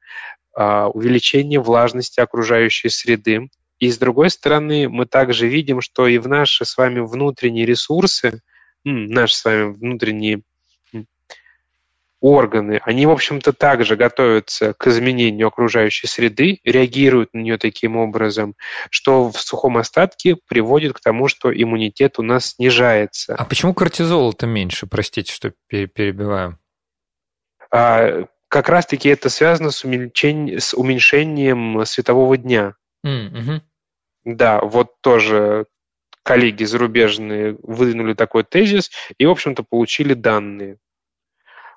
[0.55, 3.49] а, увеличение влажности окружающей среды.
[3.79, 8.41] И с другой стороны, мы также видим, что и в наши с вами внутренние ресурсы,
[8.83, 10.43] наши с вами внутренние
[12.23, 18.55] органы, они, в общем-то, также готовятся к изменению окружающей среды, реагируют на нее таким образом,
[18.89, 23.35] что в сухом остатке приводит к тому, что иммунитет у нас снижается.
[23.35, 24.87] А почему кортизола-то меньше?
[24.87, 26.57] Простите, что перебиваю.
[27.73, 32.75] А, как раз-таки это связано с, уменьшением, с уменьшением светового дня.
[33.03, 33.61] Mm-hmm.
[34.25, 35.65] Да, вот тоже
[36.21, 40.77] коллеги зарубежные выдвинули такой тезис и, в общем-то, получили данные.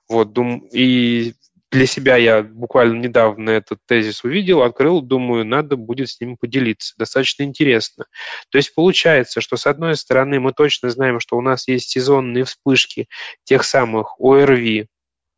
[0.06, 0.68] Вот, дум...
[0.70, 1.32] И
[1.72, 6.94] для себя я буквально недавно этот тезис увидел, открыл, думаю, надо будет с ним поделиться.
[6.98, 8.04] Достаточно интересно.
[8.50, 12.44] То есть получается, что с одной стороны мы точно знаем, что у нас есть сезонные
[12.44, 13.08] вспышки
[13.44, 14.88] тех самых ОРВИ,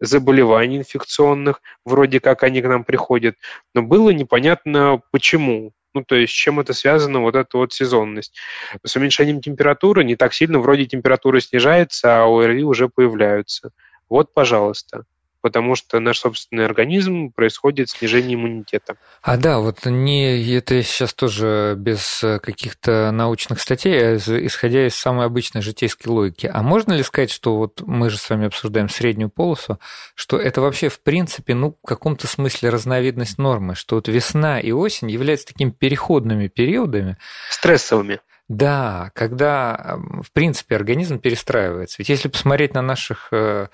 [0.01, 3.37] заболеваний инфекционных, вроде как они к нам приходят,
[3.75, 5.73] но было непонятно почему.
[5.95, 8.37] Ну, то есть, с чем это связано, вот эта вот сезонность.
[8.85, 13.71] С уменьшением температуры не так сильно, вроде температура снижается, а ОРВИ уже появляются.
[14.09, 15.05] Вот, пожалуйста
[15.41, 18.97] потому что наш собственный организм происходит снижение иммунитета.
[19.23, 25.27] А да, вот не это сейчас тоже без каких-то научных статей, а исходя из самой
[25.27, 26.51] обычной житейской логики.
[26.53, 29.79] А можно ли сказать, что вот мы же с вами обсуждаем среднюю полосу,
[30.15, 34.73] что это вообще в принципе, ну, в каком-то смысле разновидность нормы, что вот весна и
[34.73, 37.17] осень являются такими переходными периодами.
[37.51, 38.21] Стрессовыми.
[38.49, 41.97] Да, когда, в принципе, организм перестраивается.
[41.99, 43.67] Ведь если посмотреть на наших э, Э,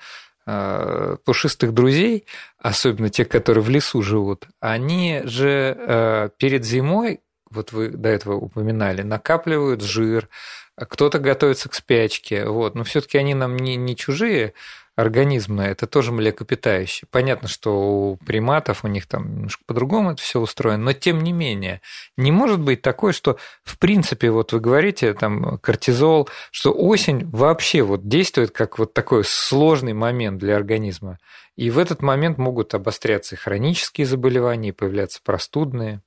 [0.45, 2.25] пушистых друзей,
[2.59, 8.35] особенно тех, которые в лесу живут, они же э, перед зимой, вот вы до этого
[8.35, 10.29] упоминали, накапливают жир,
[10.75, 14.53] кто-то готовится к спячке, вот, но все-таки они нам не, не чужие,
[14.95, 17.07] организмы– это тоже млекопитающие.
[17.11, 17.71] Понятно, что
[18.11, 21.81] у приматов у них там немножко по-другому это все устроено, но тем не менее,
[22.17, 27.81] не может быть такое, что в принципе, вот вы говорите, там, кортизол, что осень вообще
[27.81, 31.19] вот действует как вот такой сложный момент для организма.
[31.55, 36.01] И в этот момент могут обостряться и хронические заболевания, и появляться простудные.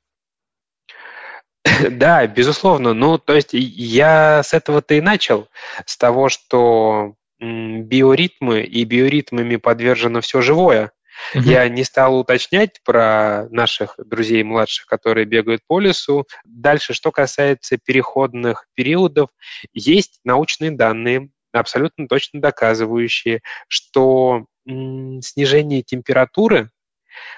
[1.91, 2.95] Да, безусловно.
[2.95, 5.49] Ну, то есть я с этого-то и начал,
[5.86, 10.93] с того, что биоритмы и биоритмами подвержено все живое.
[11.34, 11.45] Угу.
[11.45, 16.26] Я не стал уточнять про наших друзей младших, которые бегают по лесу.
[16.45, 19.30] Дальше, что касается переходных периодов,
[19.72, 26.70] есть научные данные, абсолютно точно доказывающие, что снижение температуры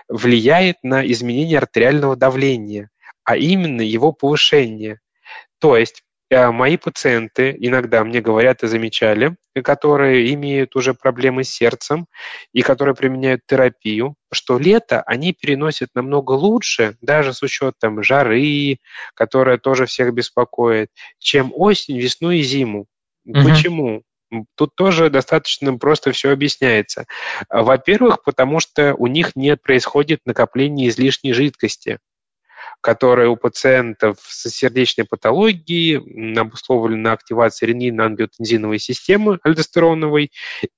[0.09, 2.91] влияет на изменение артериального давления,
[3.25, 5.01] а именно его повышение.
[5.59, 12.07] То есть мои пациенты иногда мне говорят и замечали, которые имеют уже проблемы с сердцем
[12.53, 18.79] и которые применяют терапию, что лето они переносят намного лучше, даже с учетом жары,
[19.15, 22.87] которая тоже всех беспокоит, чем осень, весну и зиму.
[23.27, 23.43] Угу.
[23.43, 24.03] Почему?
[24.55, 27.07] Тут тоже достаточно просто все объясняется.
[27.49, 31.99] Во-первых, потому что у них не происходит накопление излишней жидкости,
[32.81, 40.33] которая у пациентов с сердечной патологией обусловлена активацией ренин-ангиотензиновой системы альдостероновой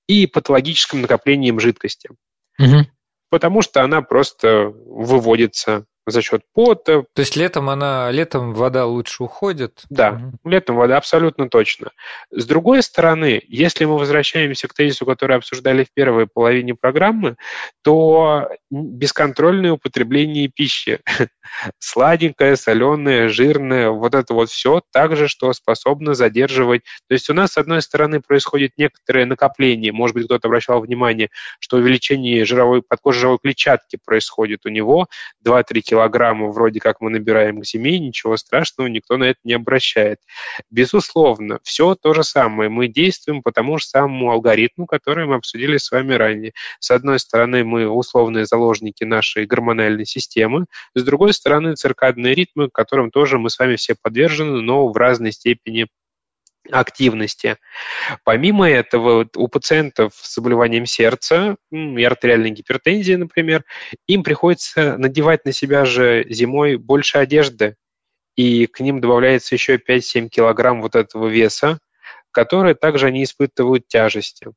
[0.06, 2.10] и патологическим накоплением жидкости.
[2.58, 2.86] Угу.
[3.30, 7.04] Потому что она просто выводится за счет пота.
[7.14, 9.82] То есть летом она, летом вода лучше уходит?
[9.88, 10.50] Да, угу.
[10.50, 11.90] летом вода абсолютно точно.
[12.30, 17.36] С другой стороны, если мы возвращаемся к тезису, который обсуждали в первой половине программы,
[17.82, 21.00] то бесконтрольное употребление пищи,
[21.78, 26.82] сладенькое, соленое, жирное, вот это вот все также, что способно задерживать.
[27.08, 31.28] То есть у нас, с одной стороны, происходит некоторое накопление, может быть, кто-то обращал внимание,
[31.60, 35.06] что увеличение жировой, подкожировой клетчатки происходит у него
[35.46, 40.20] 2-3 килограмма вроде как мы набираем к зиме, ничего страшного, никто на это не обращает.
[40.70, 42.70] Безусловно, все то же самое.
[42.70, 46.52] Мы действуем по тому же самому алгоритму, который мы обсудили с вами ранее.
[46.80, 50.64] С одной стороны, мы условные заложники нашей гормональной системы,
[50.94, 55.32] с другой стороны, циркадные ритмы, которым тоже мы с вами все подвержены, но в разной
[55.32, 55.88] степени
[56.70, 57.56] активности.
[58.24, 63.64] Помимо этого, у пациентов с заболеванием сердца и артериальной гипертензией, например,
[64.06, 67.76] им приходится надевать на себя же зимой больше одежды,
[68.36, 71.78] и к ним добавляется еще 5-7 килограмм вот этого веса,
[72.30, 74.48] которые также они испытывают тяжести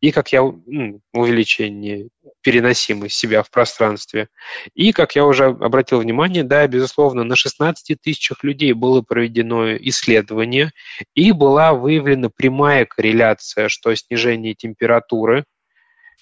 [0.00, 2.08] и, как я, увеличение
[2.42, 4.28] переносимость себя в пространстве.
[4.74, 10.72] И, как я уже обратил внимание, да, безусловно, на 16 тысячах людей было проведено исследование,
[11.14, 15.44] и была выявлена прямая корреляция, что снижение температуры,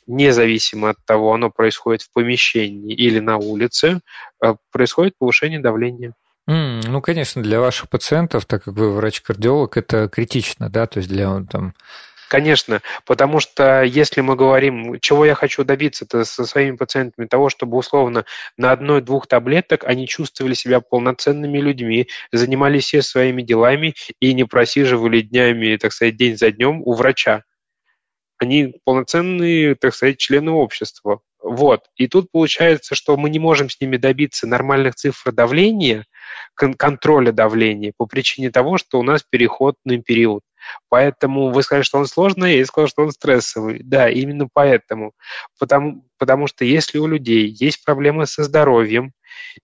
[0.07, 4.01] независимо от того, оно происходит в помещении или на улице,
[4.45, 6.15] э, происходит повышение давления.
[6.49, 11.09] Mm, ну, конечно, для ваших пациентов, так как вы врач-кардиолог, это критично, да, то есть
[11.09, 11.75] для там
[12.33, 17.51] Конечно, потому что если мы говорим, чего я хочу добиться то со своими пациентами, того,
[17.51, 18.25] чтобы условно
[18.57, 25.21] на одной-двух таблеток они чувствовали себя полноценными людьми, занимались все своими делами и не просиживали
[25.21, 27.43] днями, так сказать, день за днем у врача.
[28.39, 31.21] Они полноценные, так сказать, члены общества.
[31.43, 31.83] Вот.
[31.97, 36.07] И тут получается, что мы не можем с ними добиться нормальных цифр давления,
[36.55, 40.43] кон- контроля давления по причине того, что у нас переходный период.
[40.89, 43.81] Поэтому вы сказали, что он сложный, я сказал, что он стрессовый.
[43.83, 45.13] Да, именно поэтому.
[45.59, 49.13] Потому, потому что если у людей есть проблемы со здоровьем,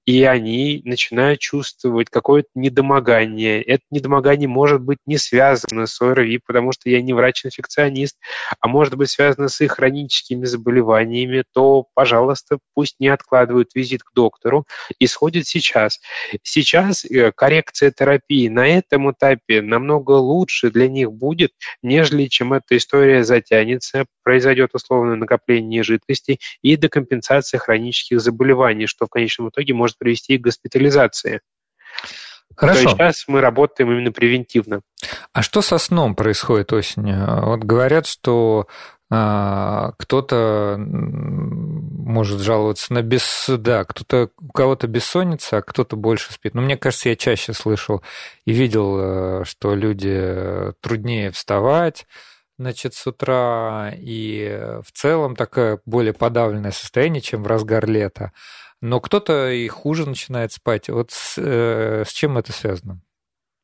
[0.04, 3.62] и они начинают чувствовать какое-то недомогание.
[3.62, 8.16] Это недомогание может быть не связано с ОРВИ, потому что я не врач-инфекционист,
[8.60, 14.12] а может быть связано с их хроническими заболеваниями, то, пожалуйста, пусть не откладывают визит к
[14.14, 14.66] доктору
[14.98, 16.00] и сходят сейчас.
[16.42, 21.52] Сейчас э, коррекция терапии на этом этапе намного лучше для них будет,
[21.82, 29.08] нежели чем эта история затянется, произойдет условное накопление жидкости и декомпенсация хронических заболеваний, что в
[29.08, 31.40] конечном итоге может привести к госпитализации.
[32.54, 32.82] Хорошо.
[32.82, 34.82] То сейчас мы работаем именно превентивно.
[35.32, 37.24] А что со сном происходит осенью?
[37.42, 38.66] Вот говорят, что
[39.10, 43.46] а, кто-то может жаловаться на бес...
[43.48, 46.52] Да, кто-то, у кого-то бессонница, а кто-то больше спит.
[46.52, 48.02] Но мне кажется, я чаще слышал
[48.44, 52.06] и видел, э, что люди труднее вставать,
[52.58, 58.32] значит, с утра, и в целом такое более подавленное состояние, чем в разгар лета.
[58.80, 60.88] Но кто-то и хуже начинает спать.
[60.88, 63.00] Вот с, э, с чем это связано?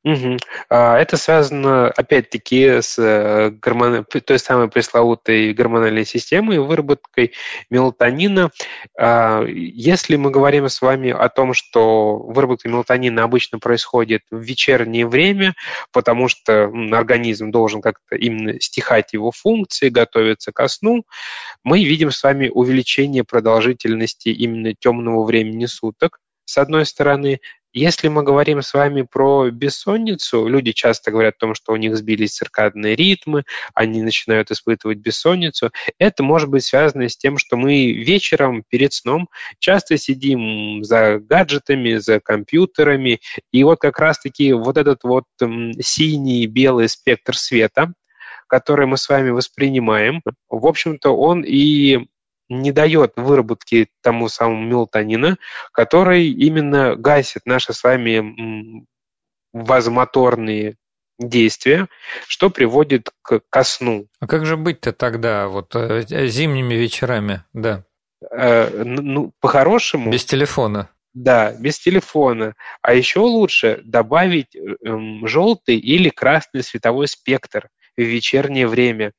[0.05, 0.37] Угу.
[0.69, 4.05] Это связано, опять-таки, с э, гормон...
[4.05, 7.33] той самой пресловутой гормональной системой, выработкой
[7.71, 8.51] мелатонина.
[8.99, 15.07] А, если мы говорим с вами о том, что выработка мелатонина обычно происходит в вечернее
[15.07, 15.55] время,
[15.91, 21.05] потому что организм должен как-то именно стихать его функции, готовиться ко сну,
[21.63, 27.41] мы видим с вами увеличение продолжительности именно темного времени суток, с одной стороны,
[27.75, 31.97] если мы говорим с вами про бессонницу, люди часто говорят о том, что у них
[31.97, 33.43] сбились циркадные ритмы,
[33.75, 35.73] они начинают испытывать бессонницу.
[35.99, 41.97] Это может быть связано с тем, что мы вечером перед сном часто сидим за гаджетами,
[41.97, 43.21] за компьютерами,
[43.51, 45.25] и вот как раз-таки вот этот вот
[45.81, 47.93] синий белый спектр света,
[48.47, 52.07] который мы с вами воспринимаем, в общем-то, он и
[52.49, 55.39] не дает выработки тому самому мелатонина,
[55.73, 58.85] который именно гасит наши с вами
[59.53, 60.77] вазомоторные
[61.19, 61.89] действия,
[62.27, 64.09] что приводит к, ко сну.
[64.21, 67.85] А как же быть-то тогда, вот э, зимними вечерами, да?
[68.31, 70.11] Э, ну, по-хорошему...
[70.11, 70.91] Без телефона.
[71.15, 72.55] Да, без телефона.
[72.83, 74.61] А еще лучше добавить э,
[75.25, 79.13] желтый или красный световой спектр в вечернее время,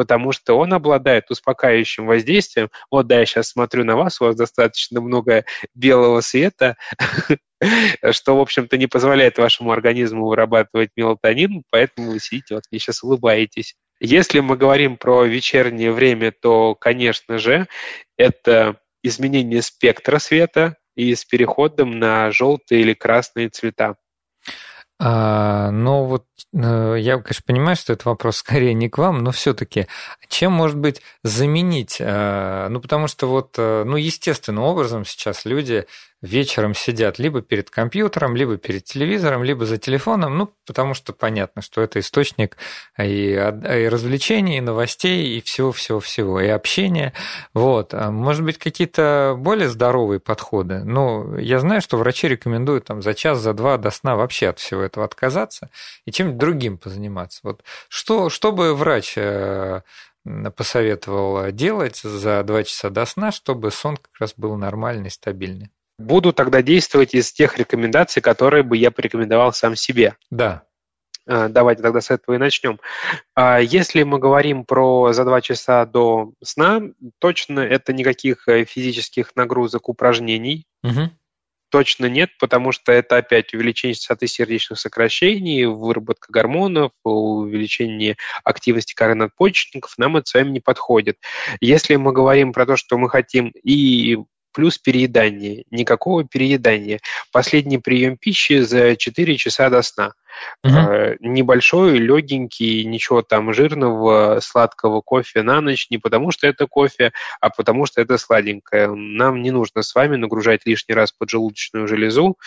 [0.00, 2.70] потому что он обладает успокаивающим воздействием.
[2.90, 5.44] Вот да, я сейчас смотрю на вас, у вас достаточно много
[5.74, 6.78] белого света,
[8.10, 13.02] что, в общем-то, не позволяет вашему организму вырабатывать мелатонин, поэтому вы сидите, вот мне сейчас
[13.02, 13.74] улыбаетесь.
[14.00, 17.68] Если мы говорим про вечернее время, то, конечно же,
[18.16, 23.96] это изменение спектра света и с переходом на желтые или красные цвета.
[25.02, 29.32] А, ну вот э, я, конечно, понимаю, что это вопрос скорее не к вам, но
[29.32, 29.86] все-таки
[30.28, 31.96] чем может быть заменить?
[32.00, 35.86] Э, ну потому что вот, э, ну естественным образом сейчас люди
[36.22, 41.62] вечером сидят либо перед компьютером, либо перед телевизором, либо за телефоном, ну, потому что понятно,
[41.62, 42.56] что это источник
[42.98, 47.14] и, и развлечений, и новостей, и всего-всего-всего, и общения.
[47.54, 47.94] Вот.
[47.94, 50.84] А может быть, какие-то более здоровые подходы?
[50.84, 54.58] Ну, я знаю, что врачи рекомендуют там за час, за два до сна вообще от
[54.58, 55.70] всего этого отказаться
[56.04, 57.40] и чем-нибудь другим позаниматься.
[57.42, 59.82] Вот что, что бы врач э,
[60.56, 65.70] посоветовал делать за два часа до сна, чтобы сон как раз был нормальный, стабильный?
[66.00, 70.16] Буду тогда действовать из тех рекомендаций, которые бы я порекомендовал сам себе.
[70.30, 70.64] Да.
[71.26, 72.80] А, давайте тогда с этого и начнем.
[73.34, 76.82] А, если мы говорим про за два часа до сна,
[77.18, 80.66] точно это никаких э, физических нагрузок, упражнений.
[80.82, 81.10] Угу.
[81.70, 89.14] Точно нет, потому что это опять увеличение частоты сердечных сокращений, выработка гормонов, увеличение активности коры
[89.14, 91.18] надпочечников, нам это с вами не подходит.
[91.60, 94.18] Если мы говорим про то, что мы хотим и
[94.52, 95.64] плюс переедание.
[95.70, 97.00] Никакого переедания.
[97.32, 100.12] Последний прием пищи за 4 часа до сна.
[100.64, 101.16] Угу.
[101.20, 107.50] Небольшой, легенький, ничего там жирного, сладкого кофе на ночь, не потому что это кофе, а
[107.50, 108.88] потому что это сладенькое.
[108.94, 112.38] Нам не нужно с вами нагружать лишний раз поджелудочную железу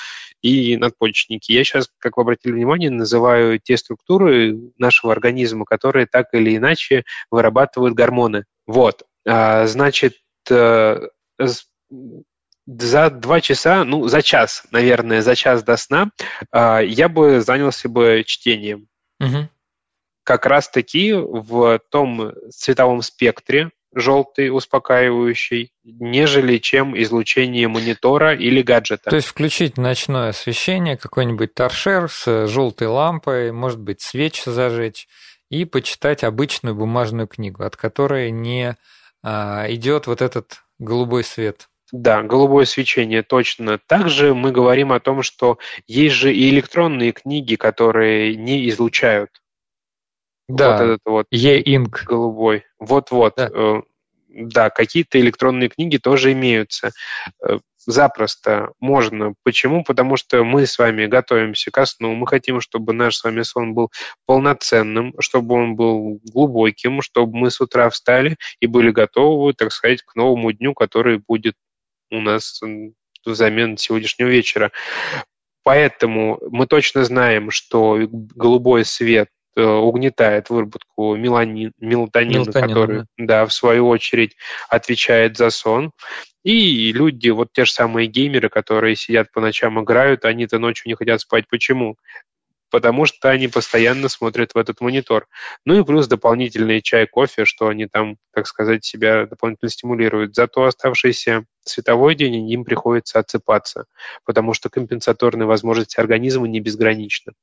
[0.41, 1.51] и надпочечники.
[1.51, 7.03] Я сейчас, как вы обратили внимание, называю те структуры нашего организма, которые так или иначе
[7.31, 8.45] вырабатывают гормоны.
[8.65, 9.03] Вот.
[9.27, 10.15] А, значит,
[10.49, 11.07] э,
[12.65, 16.11] за два часа, ну, за час, наверное, за час до сна,
[16.51, 18.87] а, я бы занялся бы чтением.
[19.19, 19.49] Угу.
[20.23, 29.09] Как раз-таки в том цветовом спектре, желтый, успокаивающий, нежели чем излучение монитора или гаджета.
[29.09, 35.07] То есть включить ночное освещение, какой-нибудь торшер с желтой лампой, может быть, свечи зажечь
[35.49, 38.77] и почитать обычную бумажную книгу, от которой не
[39.21, 41.67] а, идет вот этот голубой свет.
[41.93, 43.77] Да, голубое свечение точно.
[43.77, 49.29] Также мы говорим о том, что есть же и электронные книги, которые не излучают.
[50.49, 52.03] Да, вот этот вот e-ink.
[52.05, 52.65] Голубой.
[52.79, 53.35] Вот-вот.
[53.37, 53.51] Да.
[53.53, 53.81] Э,
[54.27, 56.93] да, какие-то электронные книги тоже имеются.
[57.47, 59.35] Э, запросто можно.
[59.43, 59.83] Почему?
[59.83, 63.75] Потому что мы с вами готовимся ко сну, мы хотим, чтобы наш с вами сон
[63.75, 63.91] был
[64.25, 70.01] полноценным, чтобы он был глубоким, чтобы мы с утра встали и были готовы, так сказать,
[70.01, 71.53] к новому дню, который будет
[72.13, 72.61] у нас
[73.25, 74.71] взамен сегодняшнего вечера.
[75.63, 83.05] Поэтому мы точно знаем, что голубой свет э, угнетает выработку меланин, мелатонина, Мелатонин, который, да.
[83.17, 84.35] да, в свою очередь
[84.69, 85.91] отвечает за сон.
[86.43, 90.95] И люди, вот те же самые геймеры, которые сидят по ночам играют, они-то ночью не
[90.95, 91.45] хотят спать.
[91.49, 91.95] Почему?
[92.73, 95.27] Потому что они постоянно смотрят в этот монитор.
[95.63, 100.33] Ну и плюс дополнительный чай, кофе, что они там, так сказать, себя дополнительно стимулируют.
[100.33, 103.85] Зато оставшийся световой день им приходится отсыпаться,
[104.25, 107.33] потому что компенсаторные возможности организма не безграничны.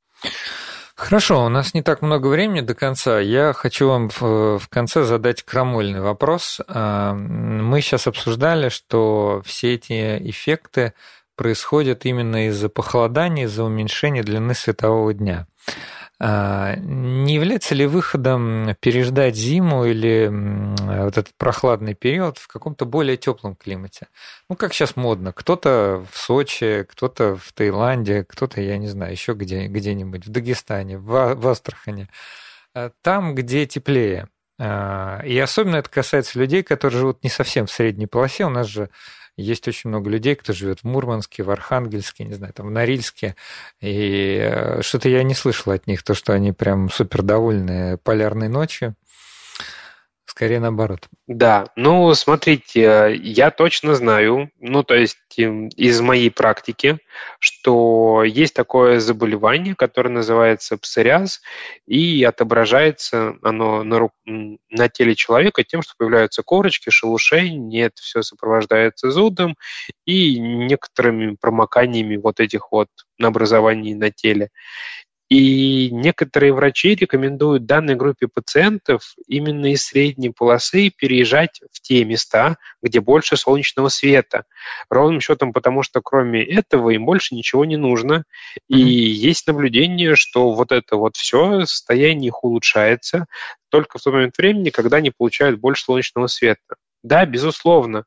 [0.96, 3.20] Хорошо, у нас не так много времени до конца.
[3.20, 6.60] Я хочу вам в, конце задать крамольный вопрос.
[6.66, 10.92] А, мы сейчас обсуждали, что все эти эффекты
[11.40, 15.46] происходят именно из-за похолодания, из-за уменьшения длины светового дня.
[16.18, 23.16] А, не является ли выходом переждать зиму или вот этот прохладный период в каком-то более
[23.16, 24.08] теплом климате?
[24.50, 25.32] Ну, как сейчас модно.
[25.32, 30.98] Кто-то в Сочи, кто-то в Таиланде, кто-то, я не знаю, еще где, где-нибудь, в Дагестане,
[30.98, 32.10] в, в Астрахане.
[32.74, 34.28] А, там, где теплее.
[34.58, 38.44] А, и особенно это касается людей, которые живут не совсем в средней полосе.
[38.44, 38.90] У нас же
[39.36, 43.36] есть очень много людей, кто живет в Мурманске, в Архангельске, не знаю, там в Норильске.
[43.80, 48.48] И э, что-то я не слышал от них, то, что они прям супер довольны полярной
[48.48, 48.94] ночью.
[50.30, 51.08] Скорее наоборот.
[51.26, 56.98] Да, ну, смотрите, я точно знаю, ну, то есть эм, из моей практики,
[57.40, 61.40] что есть такое заболевание, которое называется псориаз,
[61.84, 64.12] и отображается оно на, ру...
[64.24, 69.56] на теле человека тем, что появляются корочки, шелушение, это все сопровождается зудом
[70.04, 72.86] и некоторыми промоканиями вот этих вот
[73.18, 74.50] на образовании на теле.
[75.30, 82.56] И некоторые врачи рекомендуют данной группе пациентов именно из средней полосы переезжать в те места,
[82.82, 84.44] где больше солнечного света.
[84.90, 88.24] Ровным счетом, потому что кроме этого им больше ничего не нужно.
[88.72, 88.76] Mm-hmm.
[88.76, 93.26] И есть наблюдение, что вот это вот все, состояние их улучшается
[93.68, 96.74] только в тот момент времени, когда они получают больше солнечного света.
[97.04, 98.04] Да, безусловно,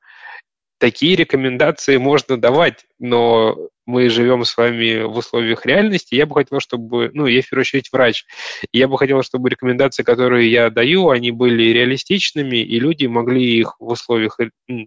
[0.83, 6.15] такие рекомендации можно давать, но мы живем с вами в условиях реальности.
[6.15, 8.25] Я бы хотел, чтобы, ну, я в первую очередь врач,
[8.73, 13.77] я бы хотел, чтобы рекомендации, которые я даю, они были реалистичными, и люди могли их
[13.79, 14.37] в условиях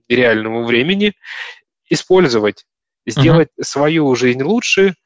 [0.07, 1.14] реального времени
[1.88, 2.66] использовать,
[3.07, 3.64] сделать uh-huh.
[3.64, 4.97] свою жизнь лучше,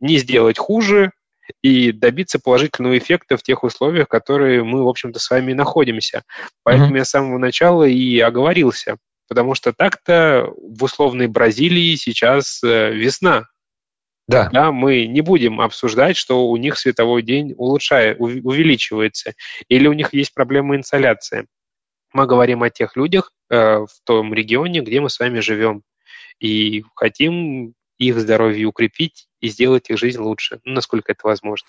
[0.00, 1.12] не сделать хуже,
[1.62, 6.24] и добиться положительного эффекта в тех условиях, в которые мы, в общем-то, с вами находимся.
[6.64, 6.98] Поэтому uh-huh.
[6.98, 8.96] я с самого начала и оговорился
[9.30, 13.46] потому что так-то в условной Бразилии сейчас э, весна.
[14.26, 14.50] Да.
[14.52, 14.72] да.
[14.72, 19.34] Мы не будем обсуждать, что у них световой день улучшает, увеличивается,
[19.68, 21.46] или у них есть проблемы инсоляции.
[22.12, 25.84] Мы говорим о тех людях э, в том регионе, где мы с вами живем,
[26.40, 31.68] и хотим их здоровье укрепить и сделать их жизнь лучше, ну, насколько это возможно.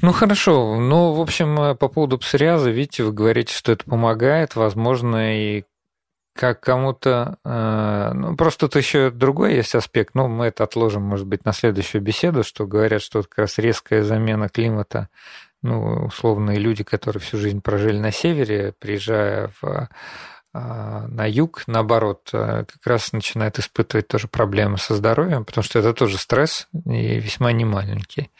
[0.00, 4.54] Ну хорошо, ну в общем э, по поводу псориаза, видите, вы говорите, что это помогает,
[4.54, 5.64] возможно и
[6.34, 7.38] как кому-то...
[7.44, 10.14] Э, ну, просто тут еще другой есть аспект.
[10.14, 13.58] Ну, мы это отложим, может быть, на следующую беседу, что говорят, что вот как раз
[13.58, 15.08] резкая замена климата,
[15.62, 19.86] ну, условные люди, которые всю жизнь прожили на севере, приезжая в, э,
[20.52, 25.94] на юг, наоборот, э, как раз начинают испытывать тоже проблемы со здоровьем, потому что это
[25.94, 28.30] тоже стресс и весьма немаленький.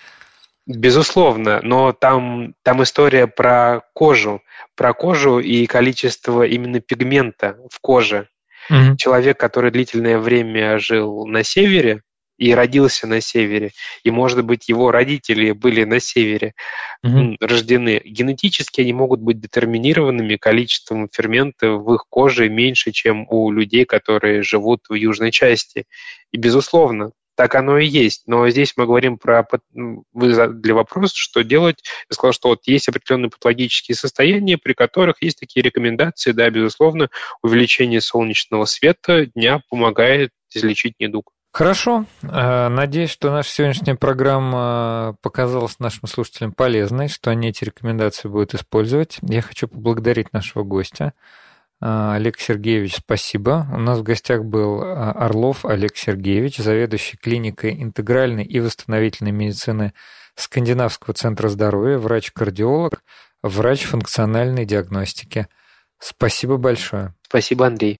[0.66, 4.42] Безусловно, но там, там история про кожу,
[4.74, 8.28] про кожу и количество именно пигмента в коже.
[8.70, 8.96] Mm-hmm.
[8.96, 12.00] Человек, который длительное время жил на севере
[12.38, 13.72] и родился на севере,
[14.04, 16.54] и, может быть, его родители были на севере
[17.04, 17.36] mm-hmm.
[17.40, 23.84] рождены, генетически они могут быть детерминированными количеством фермента в их коже меньше, чем у людей,
[23.84, 25.84] которые живут в южной части.
[26.32, 28.22] И, безусловно, так оно и есть.
[28.26, 29.47] Но здесь мы говорим про...
[29.72, 31.82] Вы задали вопрос, что делать.
[32.11, 36.32] Я сказал, что вот есть определенные патологические состояния, при которых есть такие рекомендации.
[36.32, 37.09] Да, безусловно,
[37.43, 41.30] увеличение солнечного света дня помогает излечить недуг.
[41.55, 42.07] Хорошо.
[42.22, 48.55] Э, надеюсь, что наша сегодняшняя программа показалась нашим слушателям полезной, что они эти рекомендации будут
[48.55, 49.18] использовать.
[49.22, 51.12] Я хочу поблагодарить нашего гостя,
[51.81, 53.66] Олег Сергеевич, спасибо.
[53.72, 59.93] У нас в гостях был а, Орлов Олег Сергеевич, заведующий клиникой интегральной и восстановительной медицины
[60.35, 63.03] Скандинавского центра здоровья, врач-кардиолог,
[63.43, 65.49] врач функциональной диагностики.
[65.99, 67.14] Спасибо большое.
[67.22, 67.93] Спасибо, Андрей.